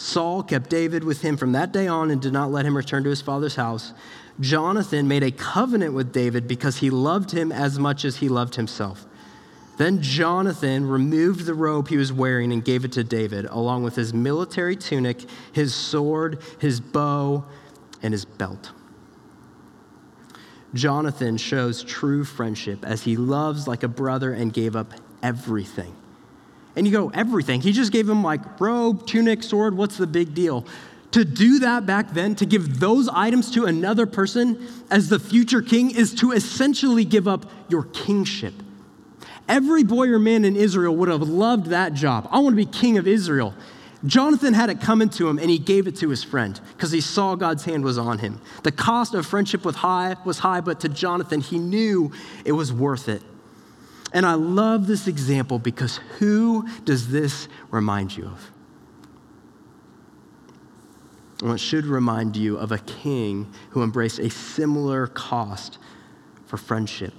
Saul 0.00 0.42
kept 0.42 0.70
David 0.70 1.04
with 1.04 1.20
him 1.20 1.36
from 1.36 1.52
that 1.52 1.72
day 1.72 1.86
on 1.86 2.10
and 2.10 2.22
did 2.22 2.32
not 2.32 2.50
let 2.50 2.64
him 2.64 2.74
return 2.74 3.04
to 3.04 3.10
his 3.10 3.20
father's 3.20 3.56
house. 3.56 3.92
Jonathan 4.40 5.06
made 5.06 5.22
a 5.22 5.30
covenant 5.30 5.92
with 5.92 6.10
David 6.10 6.48
because 6.48 6.78
he 6.78 6.88
loved 6.88 7.32
him 7.32 7.52
as 7.52 7.78
much 7.78 8.06
as 8.06 8.16
he 8.16 8.28
loved 8.30 8.54
himself. 8.54 9.04
Then 9.76 10.00
Jonathan 10.00 10.88
removed 10.88 11.44
the 11.44 11.52
robe 11.52 11.88
he 11.88 11.98
was 11.98 12.14
wearing 12.14 12.50
and 12.50 12.64
gave 12.64 12.86
it 12.86 12.92
to 12.92 13.04
David, 13.04 13.44
along 13.50 13.82
with 13.82 13.94
his 13.94 14.14
military 14.14 14.74
tunic, 14.74 15.28
his 15.52 15.74
sword, 15.74 16.42
his 16.58 16.80
bow, 16.80 17.44
and 18.02 18.14
his 18.14 18.24
belt. 18.24 18.72
Jonathan 20.72 21.36
shows 21.36 21.84
true 21.84 22.24
friendship 22.24 22.86
as 22.86 23.02
he 23.02 23.16
loves 23.18 23.68
like 23.68 23.82
a 23.82 23.88
brother 23.88 24.32
and 24.32 24.54
gave 24.54 24.74
up 24.74 24.94
everything. 25.22 25.94
And 26.76 26.86
you 26.86 26.92
go, 26.92 27.10
everything. 27.10 27.60
He 27.60 27.72
just 27.72 27.92
gave 27.92 28.08
him 28.08 28.22
like 28.22 28.60
robe, 28.60 29.06
tunic, 29.06 29.42
sword. 29.42 29.76
What's 29.76 29.96
the 29.96 30.06
big 30.06 30.34
deal? 30.34 30.66
To 31.12 31.24
do 31.24 31.58
that 31.60 31.86
back 31.86 32.12
then, 32.14 32.36
to 32.36 32.46
give 32.46 32.78
those 32.78 33.08
items 33.08 33.50
to 33.52 33.64
another 33.64 34.06
person 34.06 34.64
as 34.90 35.08
the 35.08 35.18
future 35.18 35.62
king, 35.62 35.90
is 35.90 36.14
to 36.16 36.30
essentially 36.32 37.04
give 37.04 37.26
up 37.26 37.50
your 37.68 37.82
kingship. 37.84 38.54
Every 39.48 39.82
boy 39.82 40.06
or 40.08 40.20
man 40.20 40.44
in 40.44 40.54
Israel 40.54 40.94
would 40.94 41.08
have 41.08 41.22
loved 41.22 41.66
that 41.66 41.92
job. 41.94 42.28
I 42.30 42.38
want 42.38 42.52
to 42.52 42.56
be 42.56 42.66
king 42.66 42.98
of 42.98 43.08
Israel. 43.08 43.52
Jonathan 44.06 44.54
had 44.54 44.70
it 44.70 44.80
coming 44.80 45.08
to 45.10 45.28
him 45.28 45.38
and 45.38 45.50
he 45.50 45.58
gave 45.58 45.86
it 45.86 45.96
to 45.96 46.08
his 46.08 46.24
friend 46.24 46.58
because 46.76 46.90
he 46.90 47.00
saw 47.00 47.34
God's 47.34 47.64
hand 47.64 47.84
was 47.84 47.98
on 47.98 48.18
him. 48.18 48.40
The 48.62 48.72
cost 48.72 49.12
of 49.14 49.26
friendship 49.26 49.64
was 49.64 49.76
high, 49.76 50.16
was 50.24 50.38
high, 50.38 50.60
but 50.60 50.80
to 50.80 50.88
Jonathan, 50.88 51.40
he 51.40 51.58
knew 51.58 52.12
it 52.44 52.52
was 52.52 52.72
worth 52.72 53.08
it. 53.08 53.22
And 54.12 54.26
I 54.26 54.34
love 54.34 54.86
this 54.86 55.06
example 55.06 55.58
because 55.58 55.98
who 56.18 56.66
does 56.84 57.08
this 57.08 57.48
remind 57.70 58.16
you 58.16 58.26
of? 58.26 58.50
Well, 61.42 61.52
it 61.54 61.58
should 61.58 61.86
remind 61.86 62.36
you 62.36 62.56
of 62.58 62.72
a 62.72 62.78
king 62.78 63.52
who 63.70 63.82
embraced 63.82 64.18
a 64.18 64.28
similar 64.28 65.06
cost 65.06 65.78
for 66.46 66.56
friendship. 66.56 67.14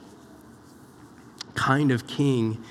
Kind 1.56 1.91
of 1.91 2.06
king 2.08 2.63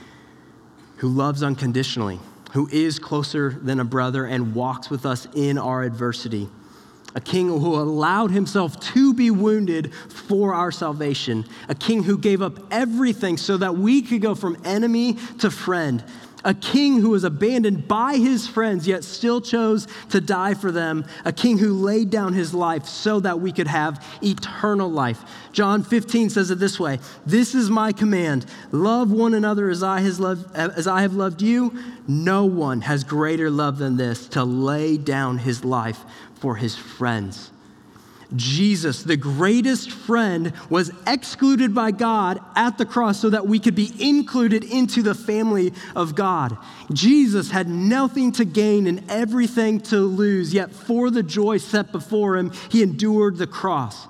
who 0.97 1.09
loves 1.09 1.43
unconditionally, 1.43 2.21
who 2.53 2.69
is 2.69 2.99
closer 2.99 3.51
than 3.51 3.81
a 3.81 3.85
brother 3.85 4.27
and 4.27 4.55
walks 4.55 4.91
with 4.91 5.07
us 5.07 5.27
in 5.35 5.59
our 5.59 5.83
adversity 5.83 6.49
a 7.15 7.21
king 7.21 7.49
who 7.49 7.75
allowed 7.75 8.31
himself 8.31 8.79
to 8.81 9.15
be 9.15 9.31
wounded 9.31 9.95
for 9.95 10.55
our 10.55 10.71
salvation, 10.71 11.45
a 11.69 11.75
king 11.75 12.03
who 12.03 12.17
gave 12.17 12.43
up 12.43 12.59
everything 12.71 13.37
so 13.37 13.57
that 13.57 13.77
we 13.77 14.03
could 14.03 14.23
go 14.23 14.35
from 14.35 14.57
enemy 14.65 15.15
to 15.39 15.51
friend, 15.51 16.05
a 16.45 16.55
king 16.55 17.01
who 17.01 17.11
was 17.11 17.25
abandoned 17.25 17.87
by 17.87 18.17
his 18.17 18.47
friends 18.47 18.87
yet 18.87 19.05
still 19.05 19.41
chose 19.41 19.87
to 20.09 20.21
die 20.21 20.55
for 20.55 20.73
them, 20.73 21.05
a 21.25 21.33
king 21.33 21.59
who 21.59 21.75
laid 21.75 22.11
down 22.11 22.33
his 22.33 22.55
life 22.55 22.87
so 22.87 23.21
that 23.21 23.41
we 23.41 23.53
could 23.53 23.67
have 23.67 24.05
eternal 24.23 24.91
life. 24.91 25.23
John 25.53 25.83
15 25.83 26.31
says 26.31 26.51
it 26.51 26.59
this 26.59 26.81
way 26.81 26.99
This 27.27 27.55
is 27.55 27.69
my 27.69 27.93
command 27.93 28.47
love 28.73 29.11
one 29.11 29.35
another 29.35 29.69
as 29.69 29.83
I, 29.83 30.01
has 30.01 30.19
loved, 30.19 30.55
as 30.57 30.87
I 30.87 31.03
have 31.03 31.15
loved 31.15 31.43
you. 31.43 31.75
No 32.09 32.45
one 32.45 32.81
has 32.83 33.05
greater 33.05 33.51
love 33.51 33.79
than 33.79 33.97
this 33.97 34.27
to 34.29 34.45
lay 34.45 34.97
down 34.97 35.39
his 35.39 35.65
life 35.65 36.05
for 36.41 36.57
his 36.57 36.75
friends. 36.75 37.51
Jesus, 38.37 39.03
the 39.03 39.17
greatest 39.17 39.91
friend, 39.91 40.53
was 40.69 40.93
excluded 41.07 41.75
by 41.75 41.91
God 41.91 42.41
at 42.55 42.79
the 42.79 42.87
cross 42.87 43.21
so 43.21 43.31
that 43.31 43.47
we 43.47 43.59
could 43.59 43.75
be 43.75 43.93
included 43.99 44.63
into 44.65 45.03
the 45.03 45.15
family 45.15 45.73
of 45.97 46.15
God. 46.15 46.57
Jesus 46.93 47.51
had 47.51 47.69
nothing 47.69 48.31
to 48.33 48.45
gain 48.45 48.87
and 48.87 49.05
everything 49.11 49.81
to 49.81 49.99
lose, 49.99 50.55
yet 50.55 50.71
for 50.71 51.11
the 51.11 51.23
joy 51.23 51.59
set 51.59 51.91
before 51.91 52.37
him, 52.37 52.53
he 52.71 52.83
endured 52.83 53.37
the 53.37 53.49
cross. 53.49 54.07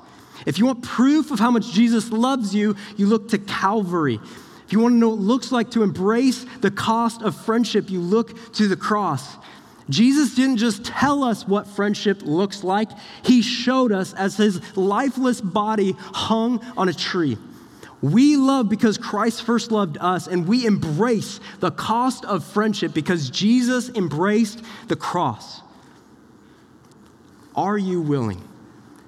If 0.46 0.58
you 0.58 0.66
want 0.66 0.82
proof 0.82 1.30
of 1.30 1.38
how 1.38 1.50
much 1.50 1.72
Jesus 1.72 2.10
loves 2.10 2.54
you, 2.54 2.76
you 2.96 3.06
look 3.06 3.28
to 3.30 3.38
Calvary. 3.38 4.20
If 4.66 4.72
you 4.72 4.80
want 4.80 4.94
to 4.94 4.98
know 4.98 5.08
what 5.10 5.18
it 5.18 5.22
looks 5.22 5.50
like 5.50 5.70
to 5.72 5.82
embrace 5.82 6.44
the 6.60 6.70
cost 6.70 7.22
of 7.22 7.34
friendship, 7.34 7.90
you 7.90 8.00
look 8.00 8.52
to 8.52 8.68
the 8.68 8.76
cross. 8.76 9.36
Jesus 9.90 10.34
didn't 10.34 10.56
just 10.56 10.84
tell 10.84 11.22
us 11.22 11.46
what 11.46 11.66
friendship 11.66 12.22
looks 12.24 12.64
like, 12.64 12.90
he 13.22 13.42
showed 13.42 13.92
us 13.92 14.14
as 14.14 14.36
his 14.36 14.76
lifeless 14.76 15.40
body 15.40 15.94
hung 15.98 16.64
on 16.76 16.88
a 16.88 16.94
tree. 16.94 17.36
We 18.02 18.36
love 18.36 18.68
because 18.70 18.96
Christ 18.96 19.42
first 19.42 19.70
loved 19.70 19.98
us, 20.00 20.26
and 20.26 20.48
we 20.48 20.64
embrace 20.64 21.38
the 21.58 21.70
cost 21.70 22.24
of 22.24 22.44
friendship 22.44 22.94
because 22.94 23.28
Jesus 23.28 23.90
embraced 23.90 24.62
the 24.88 24.96
cross. 24.96 25.60
Are 27.54 27.76
you 27.76 28.00
willing 28.00 28.42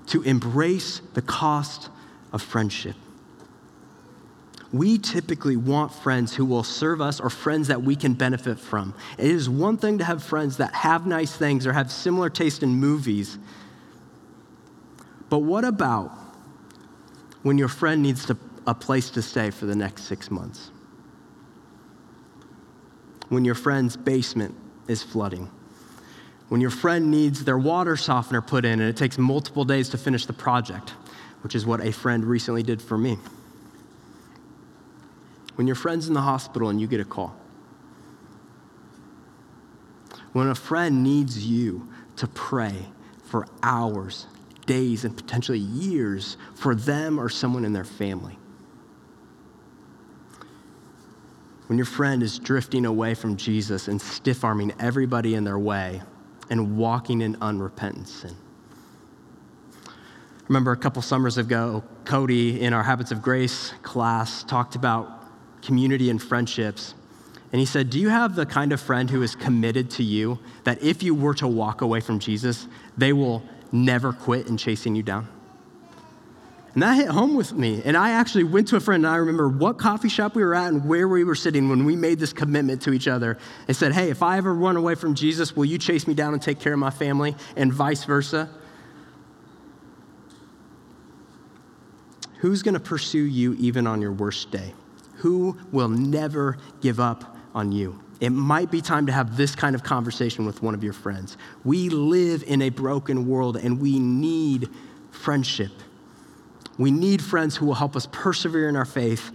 to 0.09 0.23
embrace 0.23 1.01
the 1.15 1.23
cost 1.23 1.89
of 2.33 2.43
friendship? 2.43 2.97
We 4.73 4.97
typically 4.97 5.57
want 5.57 5.93
friends 5.93 6.35
who 6.35 6.47
will 6.47 6.65
serve 6.65 7.01
us 7.03 7.21
or 7.21 7.29
friends 7.29 7.69
that 7.69 7.83
we 7.83 7.95
can 7.95 8.15
benefit 8.15 8.59
from. 8.59 8.95
It 9.19 9.27
is 9.27 9.49
one 9.49 9.77
thing 9.77 9.99
to 9.99 10.05
have 10.05 10.23
friends 10.23 10.57
that 10.57 10.75
have 10.75 11.07
nice 11.07 11.37
things 11.37 11.67
or 11.67 11.75
have 11.75 11.93
similar 11.93 12.31
taste 12.31 12.63
in 12.63 12.71
movies. 12.71 13.39
But 15.29 15.41
what 15.41 15.65
about 15.65 16.11
when 17.43 17.59
your 17.59 17.69
friend 17.69 18.03
needs 18.03 18.25
to, 18.27 18.37
a 18.67 18.75
place 18.75 19.11
to 19.11 19.23
stay 19.23 19.51
for 19.51 19.67
the 19.67 19.77
next 19.77 20.05
six 20.05 20.31
months? 20.31 20.71
When 23.29 23.45
your 23.45 23.55
friend's 23.55 23.97
basement 23.97 24.55
is 24.89 25.03
flooding? 25.03 25.51
When 26.49 26.61
your 26.63 26.71
friend 26.71 27.11
needs 27.11 27.45
their 27.45 27.59
water 27.59 27.97
softener 27.97 28.41
put 28.41 28.65
in 28.65 28.81
and 28.81 28.89
it 28.89 28.97
takes 28.97 29.19
multiple 29.19 29.65
days 29.65 29.91
to 29.91 29.99
finish 29.99 30.25
the 30.25 30.33
project, 30.33 30.91
which 31.43 31.55
is 31.55 31.67
what 31.67 31.81
a 31.81 31.93
friend 31.93 32.25
recently 32.25 32.63
did 32.63 32.81
for 32.81 32.97
me? 32.97 33.19
When 35.57 35.67
your 35.67 35.77
friend's 35.77 36.09
in 36.09 36.15
the 36.15 36.21
hospital 36.23 36.69
and 36.69 36.81
you 36.81 36.87
get 36.87 37.01
a 37.01 37.05
call. 37.05 37.37
When 40.33 40.49
a 40.49 40.55
friend 40.55 41.03
needs 41.03 41.47
you 41.47 41.89
to 42.17 42.27
pray 42.27 42.75
for 43.25 43.47
hours, 43.63 44.27
days, 44.67 45.05
and 45.05 45.17
potentially 45.17 45.59
years 45.59 46.37
for 46.55 46.75
them 46.75 47.19
or 47.21 47.29
someone 47.29 47.65
in 47.65 47.73
their 47.73 47.85
family. 47.85 48.39
When 51.67 51.79
your 51.79 51.87
friend 51.87 52.23
is 52.23 52.39
drifting 52.39 52.85
away 52.85 53.15
from 53.15 53.37
Jesus 53.37 53.89
and 53.89 54.01
stiff 54.01 54.45
arming 54.45 54.73
everybody 54.79 55.35
in 55.35 55.45
their 55.45 55.59
way 55.59 56.03
and 56.51 56.77
walking 56.77 57.23
in 57.23 57.37
unrepentant 57.41 58.09
sin. 58.09 58.37
Remember 60.49 60.73
a 60.73 60.77
couple 60.77 61.01
summers 61.01 61.39
ago, 61.39 61.83
Cody 62.05 62.61
in 62.61 62.75
our 62.75 62.83
Habits 62.83 63.11
of 63.11 63.23
Grace 63.23 63.73
class 63.83 64.45
talked 64.45 64.75
about 64.75 65.22
community 65.63 66.11
and 66.11 66.23
friendships. 66.23 66.95
And 67.53 67.61
he 67.61 67.67
said, 67.67 67.91
Do 67.91 68.01
you 68.01 68.09
have 68.09 68.35
the 68.35 68.47
kind 68.47 68.73
of 68.73 68.81
friend 68.81 69.09
who 69.09 69.23
is 69.23 69.35
committed 69.35 69.91
to 69.93 70.03
you 70.03 70.39
that 70.65 70.83
if 70.83 71.03
you 71.03 71.15
were 71.15 71.35
to 71.35 71.47
walk 71.47 71.83
away 71.83 72.01
from 72.01 72.19
Jesus, 72.19 72.67
they 72.97 73.13
will 73.13 73.43
never 73.71 74.13
quit 74.13 74.49
in 74.49 74.57
chasing 74.57 74.95
you 74.95 75.03
down? 75.03 75.29
And 76.75 76.83
that 76.83 76.95
hit 76.95 77.09
home 77.09 77.35
with 77.35 77.53
me. 77.53 77.83
And 77.85 77.99
I 77.99 78.13
actually 78.13 78.45
went 78.45 78.69
to 78.69 78.77
a 78.77 78.81
friend, 78.81 79.05
and 79.05 79.13
I 79.13 79.17
remember 79.17 79.47
what 79.47 79.77
coffee 79.77 80.09
shop 80.09 80.35
we 80.35 80.43
were 80.43 80.55
at 80.55 80.73
and 80.73 80.89
where 80.89 81.07
we 81.07 81.23
were 81.23 81.35
sitting 81.35 81.69
when 81.69 81.85
we 81.85 81.97
made 81.97 82.19
this 82.19 82.33
commitment 82.33 82.81
to 82.83 82.95
each 82.95 83.09
other 83.09 83.37
and 83.69 83.77
said, 83.77 83.93
Hey, 83.93 84.09
if 84.09 84.23
I 84.23 84.39
ever 84.39 84.55
run 84.55 84.77
away 84.77 84.95
from 84.95 85.15
Jesus, 85.15 85.55
will 85.55 85.67
you 85.67 85.77
chase 85.77 86.07
me 86.07 86.15
down 86.15 86.33
and 86.33 86.41
take 86.41 86.61
care 86.61 86.73
of 86.73 86.79
my 86.79 86.91
family? 86.91 87.37
And 87.57 87.71
vice 87.71 88.05
versa. 88.05 88.49
Who's 92.39 92.63
going 92.63 92.75
to 92.75 92.81
pursue 92.81 93.23
you 93.23 93.55
even 93.55 93.87
on 93.87 94.01
your 94.01 94.13
worst 94.13 94.51
day? 94.51 94.73
Who 95.23 95.57
will 95.71 95.89
never 95.89 96.59
give 96.81 96.99
up 96.99 97.37
on 97.55 97.71
you. 97.71 98.03
It 98.21 98.31
might 98.31 98.73
be 98.73 98.81
time 98.81 99.07
to 99.07 99.13
have 99.13 99.37
this 99.37 99.55
kind 99.55 99.77
of 99.77 99.85
conversation 99.85 100.45
with 100.47 100.63
one 100.63 100.75
of 100.75 100.83
your 100.83 100.93
friends. 100.93 101.37
We 101.65 101.89
live 101.89 102.43
in 102.45 102.61
a 102.61 102.71
broken 102.71 103.29
world 103.29 103.57
and 103.57 103.81
we 103.81 104.01
need 104.01 104.69
friendship. 105.13 105.71
We 106.77 106.91
need 106.91 107.23
friends 107.23 107.57
who 107.57 107.67
will 107.67 107.75
help 107.75 107.95
us 107.95 108.09
persevere 108.11 108.69
in 108.69 108.75
our 108.75 108.85
faith 108.85 109.31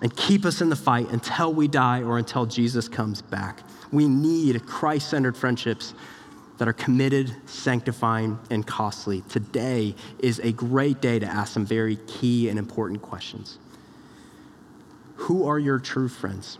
and 0.00 0.14
keep 0.16 0.46
us 0.46 0.62
in 0.62 0.70
the 0.70 0.76
fight 0.76 1.10
until 1.10 1.52
we 1.52 1.68
die 1.68 2.02
or 2.02 2.16
until 2.16 2.46
Jesus 2.46 2.88
comes 2.88 3.20
back. 3.20 3.60
We 3.92 4.08
need 4.08 4.64
Christ 4.64 5.10
centered 5.10 5.36
friendships 5.36 5.92
that 6.56 6.68
are 6.68 6.72
committed, 6.72 7.34
sanctifying, 7.44 8.38
and 8.50 8.66
costly. 8.66 9.22
Today 9.28 9.94
is 10.20 10.38
a 10.38 10.52
great 10.52 11.02
day 11.02 11.18
to 11.18 11.26
ask 11.26 11.52
some 11.52 11.66
very 11.66 11.96
key 12.06 12.48
and 12.48 12.58
important 12.58 13.02
questions. 13.02 13.58
Who 15.18 15.46
are 15.46 15.58
your 15.58 15.78
true 15.78 16.08
friends? 16.08 16.58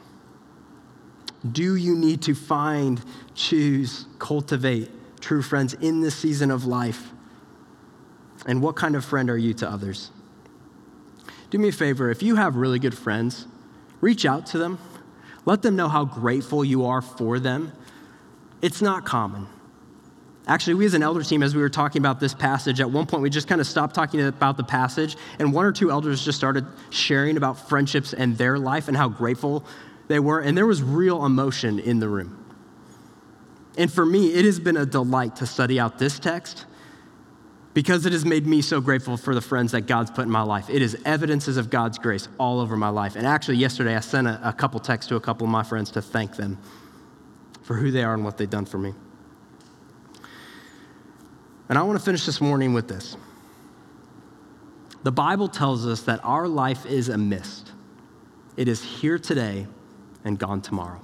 Do 1.51 1.77
you 1.77 1.97
need 1.97 2.23
to 2.23 2.35
find, 2.35 3.03
choose, 3.35 4.07
cultivate 4.19 4.91
true 5.21 5.43
friends 5.43 5.75
in 5.75 6.01
this 6.01 6.15
season 6.15 6.51
of 6.51 6.65
life? 6.65 7.13
And 8.47 8.63
what 8.63 8.77
kind 8.77 8.97
of 8.97 9.05
friend 9.05 9.31
are 9.31 9.39
you 9.39 9.55
to 9.55 9.71
others? 9.71 10.11
do 11.51 11.59
me 11.59 11.69
a 11.69 11.73
favor. 11.73 12.11
If 12.11 12.23
you 12.23 12.37
have 12.37 12.57
really 12.57 12.79
good 12.79 12.97
friends, 12.97 13.47
reach 14.01 14.27
out 14.27 14.47
to 14.47 14.59
them. 14.59 14.79
Let 15.45 15.63
them 15.63 15.77
know 15.77 15.89
how 15.89 16.05
grateful 16.05 16.65
you 16.65 16.85
are 16.85 17.01
for 17.01 17.39
them. 17.39 17.73
It's 18.61 18.83
not 18.83 19.07
common. 19.07 19.47
Actually, 20.49 20.75
we 20.75 20.87
as 20.87 20.95
an 20.95 21.03
elder 21.03 21.23
team, 21.23 21.43
as 21.43 21.55
we 21.55 21.61
were 21.61 21.69
talking 21.69 22.01
about 22.01 22.19
this 22.19 22.33
passage, 22.33 22.81
at 22.81 22.91
one 22.91 23.05
point 23.05 23.23
we 23.23 23.29
just 23.29 23.47
kind 23.47 23.61
of 23.61 23.67
stopped 23.67 23.95
talking 23.95 24.23
about 24.23 24.57
the 24.57 24.65
passage, 24.65 25.17
and 25.39 25.53
one 25.53 25.67
or 25.67 25.73
two 25.73 25.91
elders 25.91 26.25
just 26.25 26.39
started 26.39 26.67
sharing 26.89 27.37
about 27.37 27.69
friendships 27.69 28.15
and 28.15 28.37
their 28.39 28.59
life 28.59 28.89
and 28.89 28.97
how 28.97 29.09
grateful 29.09 29.63
they 30.09 30.19
were, 30.19 30.41
and 30.41 30.57
there 30.57 30.67
was 30.67 30.83
real 30.83 31.27
emotion 31.27 31.79
in 31.79 32.01
the 32.01 32.09
room. 32.09 32.47
And 33.77 33.93
for 33.93 34.07
me, 34.07 34.33
it 34.33 34.47
has 34.47 34.59
been 34.59 34.79
a 34.79 34.87
delight 34.87 35.37
to 35.37 35.47
study 35.47 35.79
out 35.79 35.99
this 35.99 36.19
text 36.19 36.65
because 37.75 38.07
it 38.07 38.13
has 38.13 38.25
made 38.25 38.47
me 38.47 38.63
so 38.63 38.81
grateful 38.81 39.19
for 39.19 39.35
the 39.35 39.43
friends 39.43 39.73
that 39.73 39.83
God's 39.83 40.11
put 40.11 40.23
in 40.23 40.31
my 40.31 40.43
life. 40.43 40.71
It 40.71 40.81
is 40.81 40.97
evidences 41.05 41.59
of 41.59 41.69
God's 41.69 41.99
grace 41.99 42.27
all 42.39 42.59
over 42.59 42.75
my 42.75 42.89
life. 42.89 43.17
And 43.17 43.27
actually, 43.27 43.59
yesterday 43.59 43.95
I 43.95 44.01
sent 44.01 44.27
a, 44.27 44.49
a 44.49 44.53
couple 44.55 44.81
texts 44.81 45.11
to 45.11 45.17
a 45.17 45.21
couple 45.21 45.47
of 45.47 45.51
my 45.51 45.63
friends 45.63 45.91
to 45.93 46.03
thank 46.03 46.37
them 46.37 46.59
for 47.63 47.77
who 47.77 47.91
they 47.91 48.03
are 48.03 48.15
and 48.15 48.25
what 48.25 48.39
they've 48.39 48.49
done 48.49 48.65
for 48.65 48.79
me. 48.79 48.95
And 51.69 51.77
I 51.77 51.83
want 51.83 51.99
to 51.99 52.05
finish 52.05 52.25
this 52.25 52.41
morning 52.41 52.73
with 52.73 52.89
this. 52.89 53.17
The 55.03 55.13
Bible 55.13 55.49
tells 55.49 55.87
us 55.87 56.03
that 56.03 56.21
our 56.25 56.49
life 56.49 56.87
is 56.87 57.09
a 57.09 57.19
mist, 57.19 57.73
it 58.57 58.69
is 58.69 58.83
here 58.83 59.19
today 59.19 59.67
and 60.25 60.39
gone 60.39 60.61
tomorrow. 60.61 61.01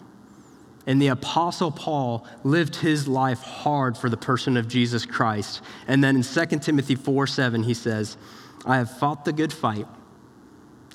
And 0.86 1.00
the 1.00 1.08
Apostle 1.08 1.70
Paul 1.70 2.26
lived 2.42 2.76
his 2.76 3.08
life 3.08 3.40
hard 3.40 3.96
for 3.96 4.10
the 4.10 4.16
person 4.16 4.56
of 4.56 4.68
Jesus 4.68 5.06
Christ. 5.06 5.62
And 5.86 6.04
then 6.04 6.16
in 6.16 6.22
2 6.22 6.46
Timothy 6.58 6.94
4 6.94 7.26
7, 7.26 7.62
he 7.62 7.74
says, 7.74 8.16
I 8.66 8.76
have 8.76 8.90
fought 8.98 9.24
the 9.24 9.32
good 9.32 9.52
fight, 9.52 9.86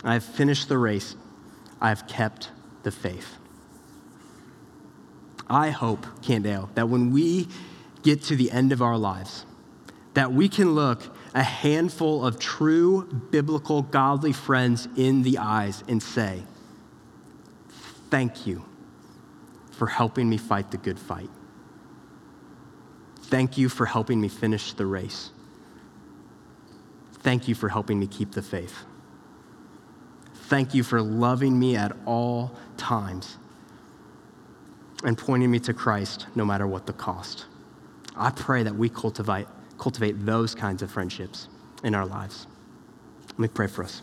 I 0.04 0.14
have 0.14 0.24
finished 0.24 0.70
the 0.70 0.78
race, 0.78 1.16
I 1.82 1.90
have 1.90 2.08
kept 2.08 2.52
the 2.84 2.92
faith. 2.92 3.36
I 5.50 5.72
hope, 5.72 6.06
Candeo, 6.22 6.74
that 6.76 6.90
when 6.90 7.12
we 7.12 7.48
get 8.04 8.22
to 8.24 8.36
the 8.36 8.52
end 8.52 8.72
of 8.72 8.84
our 8.84 8.98
lives, 8.98 9.46
that 10.20 10.34
we 10.34 10.50
can 10.50 10.76
look 10.76 11.02
a 11.34 11.42
handful 11.42 12.26
of 12.26 12.38
true 12.38 13.04
biblical 13.32 13.84
godly 13.84 14.34
friends 14.34 14.86
in 14.98 15.24
the 15.24 15.38
eyes 15.38 15.82
and 15.88 16.04
say, 16.04 16.44
Thank 18.10 18.46
you 18.46 18.66
for 19.72 19.88
helping 19.88 20.30
me 20.30 20.38
fight 20.38 20.72
the 20.72 20.78
good 20.78 21.00
fight. 21.00 21.30
Thank 23.22 23.58
you 23.58 23.70
for 23.70 23.86
helping 23.86 24.20
me 24.20 24.28
finish 24.28 24.74
the 24.74 24.86
race. 24.86 25.32
Thank 27.20 27.48
you 27.48 27.56
for 27.56 27.70
helping 27.70 27.98
me 27.98 28.06
keep 28.06 28.34
the 28.34 28.42
faith. 28.42 28.76
Thank 30.50 30.74
you 30.74 30.84
for 30.84 31.02
loving 31.02 31.58
me 31.58 31.78
at 31.78 31.96
all 32.06 32.58
times 32.76 33.38
and 35.06 35.18
pointing 35.18 35.50
me 35.50 35.60
to 35.60 35.74
Christ 35.74 36.28
no 36.36 36.44
matter 36.44 36.68
what 36.68 36.88
the 36.88 36.94
cost. 36.94 37.46
I 38.18 38.32
pray 38.32 38.64
that 38.64 38.76
we 38.76 38.90
cultivate 38.90 39.48
cultivate 39.80 40.26
those 40.26 40.54
kinds 40.54 40.82
of 40.82 40.92
friendships 40.92 41.48
in 41.84 41.96
our 41.96 42.06
lives. 42.06 42.46
Let 43.32 43.40
me 43.40 43.48
pray 43.48 43.68
for 43.68 43.84
us. 43.84 44.02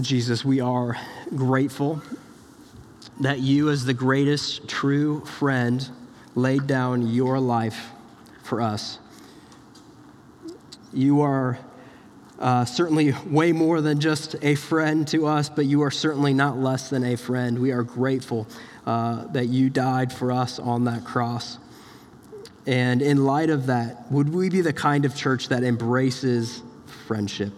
Jesus, 0.00 0.44
we 0.44 0.60
are 0.60 0.96
grateful 1.34 2.02
that 3.20 3.40
you, 3.40 3.70
as 3.70 3.84
the 3.84 3.94
greatest 3.94 4.68
true 4.68 5.24
friend, 5.24 5.88
laid 6.34 6.66
down 6.66 7.08
your 7.08 7.40
life 7.40 7.90
for 8.44 8.60
us. 8.60 8.98
You 10.92 11.22
are 11.22 11.58
uh, 12.38 12.64
certainly 12.64 13.12
way 13.26 13.52
more 13.52 13.80
than 13.80 13.98
just 13.98 14.36
a 14.42 14.54
friend 14.54 15.08
to 15.08 15.26
us, 15.26 15.48
but 15.48 15.64
you 15.66 15.82
are 15.82 15.90
certainly 15.90 16.32
not 16.32 16.58
less 16.58 16.90
than 16.90 17.02
a 17.02 17.16
friend. 17.16 17.58
We 17.58 17.72
are 17.72 17.82
grateful 17.82 18.46
uh, 18.86 19.26
that 19.32 19.48
you 19.48 19.68
died 19.70 20.12
for 20.12 20.30
us 20.30 20.58
on 20.60 20.84
that 20.84 21.04
cross. 21.04 21.58
And 22.68 23.00
in 23.00 23.24
light 23.24 23.48
of 23.48 23.64
that, 23.66 24.12
would 24.12 24.28
we 24.28 24.50
be 24.50 24.60
the 24.60 24.74
kind 24.74 25.06
of 25.06 25.16
church 25.16 25.48
that 25.48 25.64
embraces 25.64 26.62
friendship? 27.06 27.50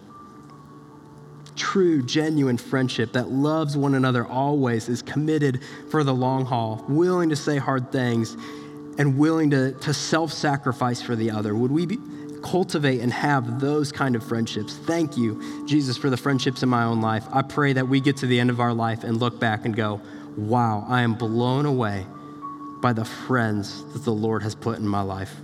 True, 1.57 2.01
genuine 2.01 2.55
friendship 2.55 3.11
that 3.11 3.29
loves 3.29 3.75
one 3.75 3.93
another 3.93 4.25
always, 4.25 4.87
is 4.87 5.01
committed 5.01 5.59
for 5.89 6.05
the 6.05 6.13
long 6.13 6.45
haul, 6.45 6.85
willing 6.87 7.27
to 7.27 7.35
say 7.35 7.57
hard 7.57 7.91
things, 7.91 8.37
and 8.97 9.17
willing 9.17 9.49
to, 9.49 9.73
to 9.73 9.93
self 9.93 10.31
sacrifice 10.31 11.01
for 11.01 11.17
the 11.17 11.29
other. 11.29 11.55
Would 11.55 11.73
we 11.73 11.85
be, 11.85 11.97
cultivate 12.41 13.01
and 13.01 13.11
have 13.11 13.59
those 13.59 13.91
kind 13.91 14.15
of 14.15 14.23
friendships? 14.23 14.77
Thank 14.77 15.17
you, 15.17 15.65
Jesus, 15.67 15.97
for 15.97 16.09
the 16.09 16.15
friendships 16.15 16.63
in 16.63 16.69
my 16.69 16.85
own 16.85 17.01
life. 17.01 17.25
I 17.33 17.41
pray 17.41 17.73
that 17.73 17.89
we 17.89 17.99
get 17.99 18.15
to 18.17 18.27
the 18.27 18.39
end 18.39 18.49
of 18.49 18.61
our 18.61 18.73
life 18.73 19.03
and 19.03 19.17
look 19.17 19.41
back 19.41 19.65
and 19.65 19.75
go, 19.75 19.99
wow, 20.37 20.85
I 20.87 21.01
am 21.01 21.15
blown 21.15 21.65
away 21.65 22.05
by 22.81 22.93
the 22.93 23.05
friends 23.05 23.83
that 23.93 24.03
the 24.03 24.13
Lord 24.13 24.43
has 24.43 24.55
put 24.55 24.79
in 24.79 24.87
my 24.87 25.01
life. 25.01 25.35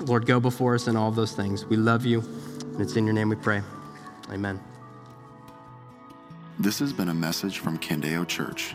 Lord, 0.00 0.26
go 0.26 0.40
before 0.40 0.74
us 0.74 0.88
in 0.88 0.96
all 0.96 1.10
those 1.10 1.32
things. 1.32 1.66
We 1.66 1.76
love 1.76 2.06
you, 2.06 2.20
and 2.20 2.80
it's 2.80 2.96
in 2.96 3.04
your 3.04 3.12
name 3.12 3.28
we 3.28 3.36
pray. 3.36 3.62
Amen. 4.30 4.58
This 6.58 6.78
has 6.78 6.92
been 6.92 7.08
a 7.08 7.14
message 7.14 7.58
from 7.58 7.78
Candeo 7.78 8.26
Church. 8.26 8.74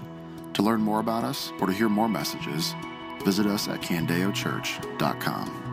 To 0.53 0.61
learn 0.61 0.81
more 0.81 0.99
about 0.99 1.23
us 1.23 1.51
or 1.59 1.67
to 1.67 1.73
hear 1.73 1.89
more 1.89 2.07
messages, 2.07 2.73
visit 3.23 3.45
us 3.45 3.67
at 3.67 3.81
candeochurch.com. 3.81 5.64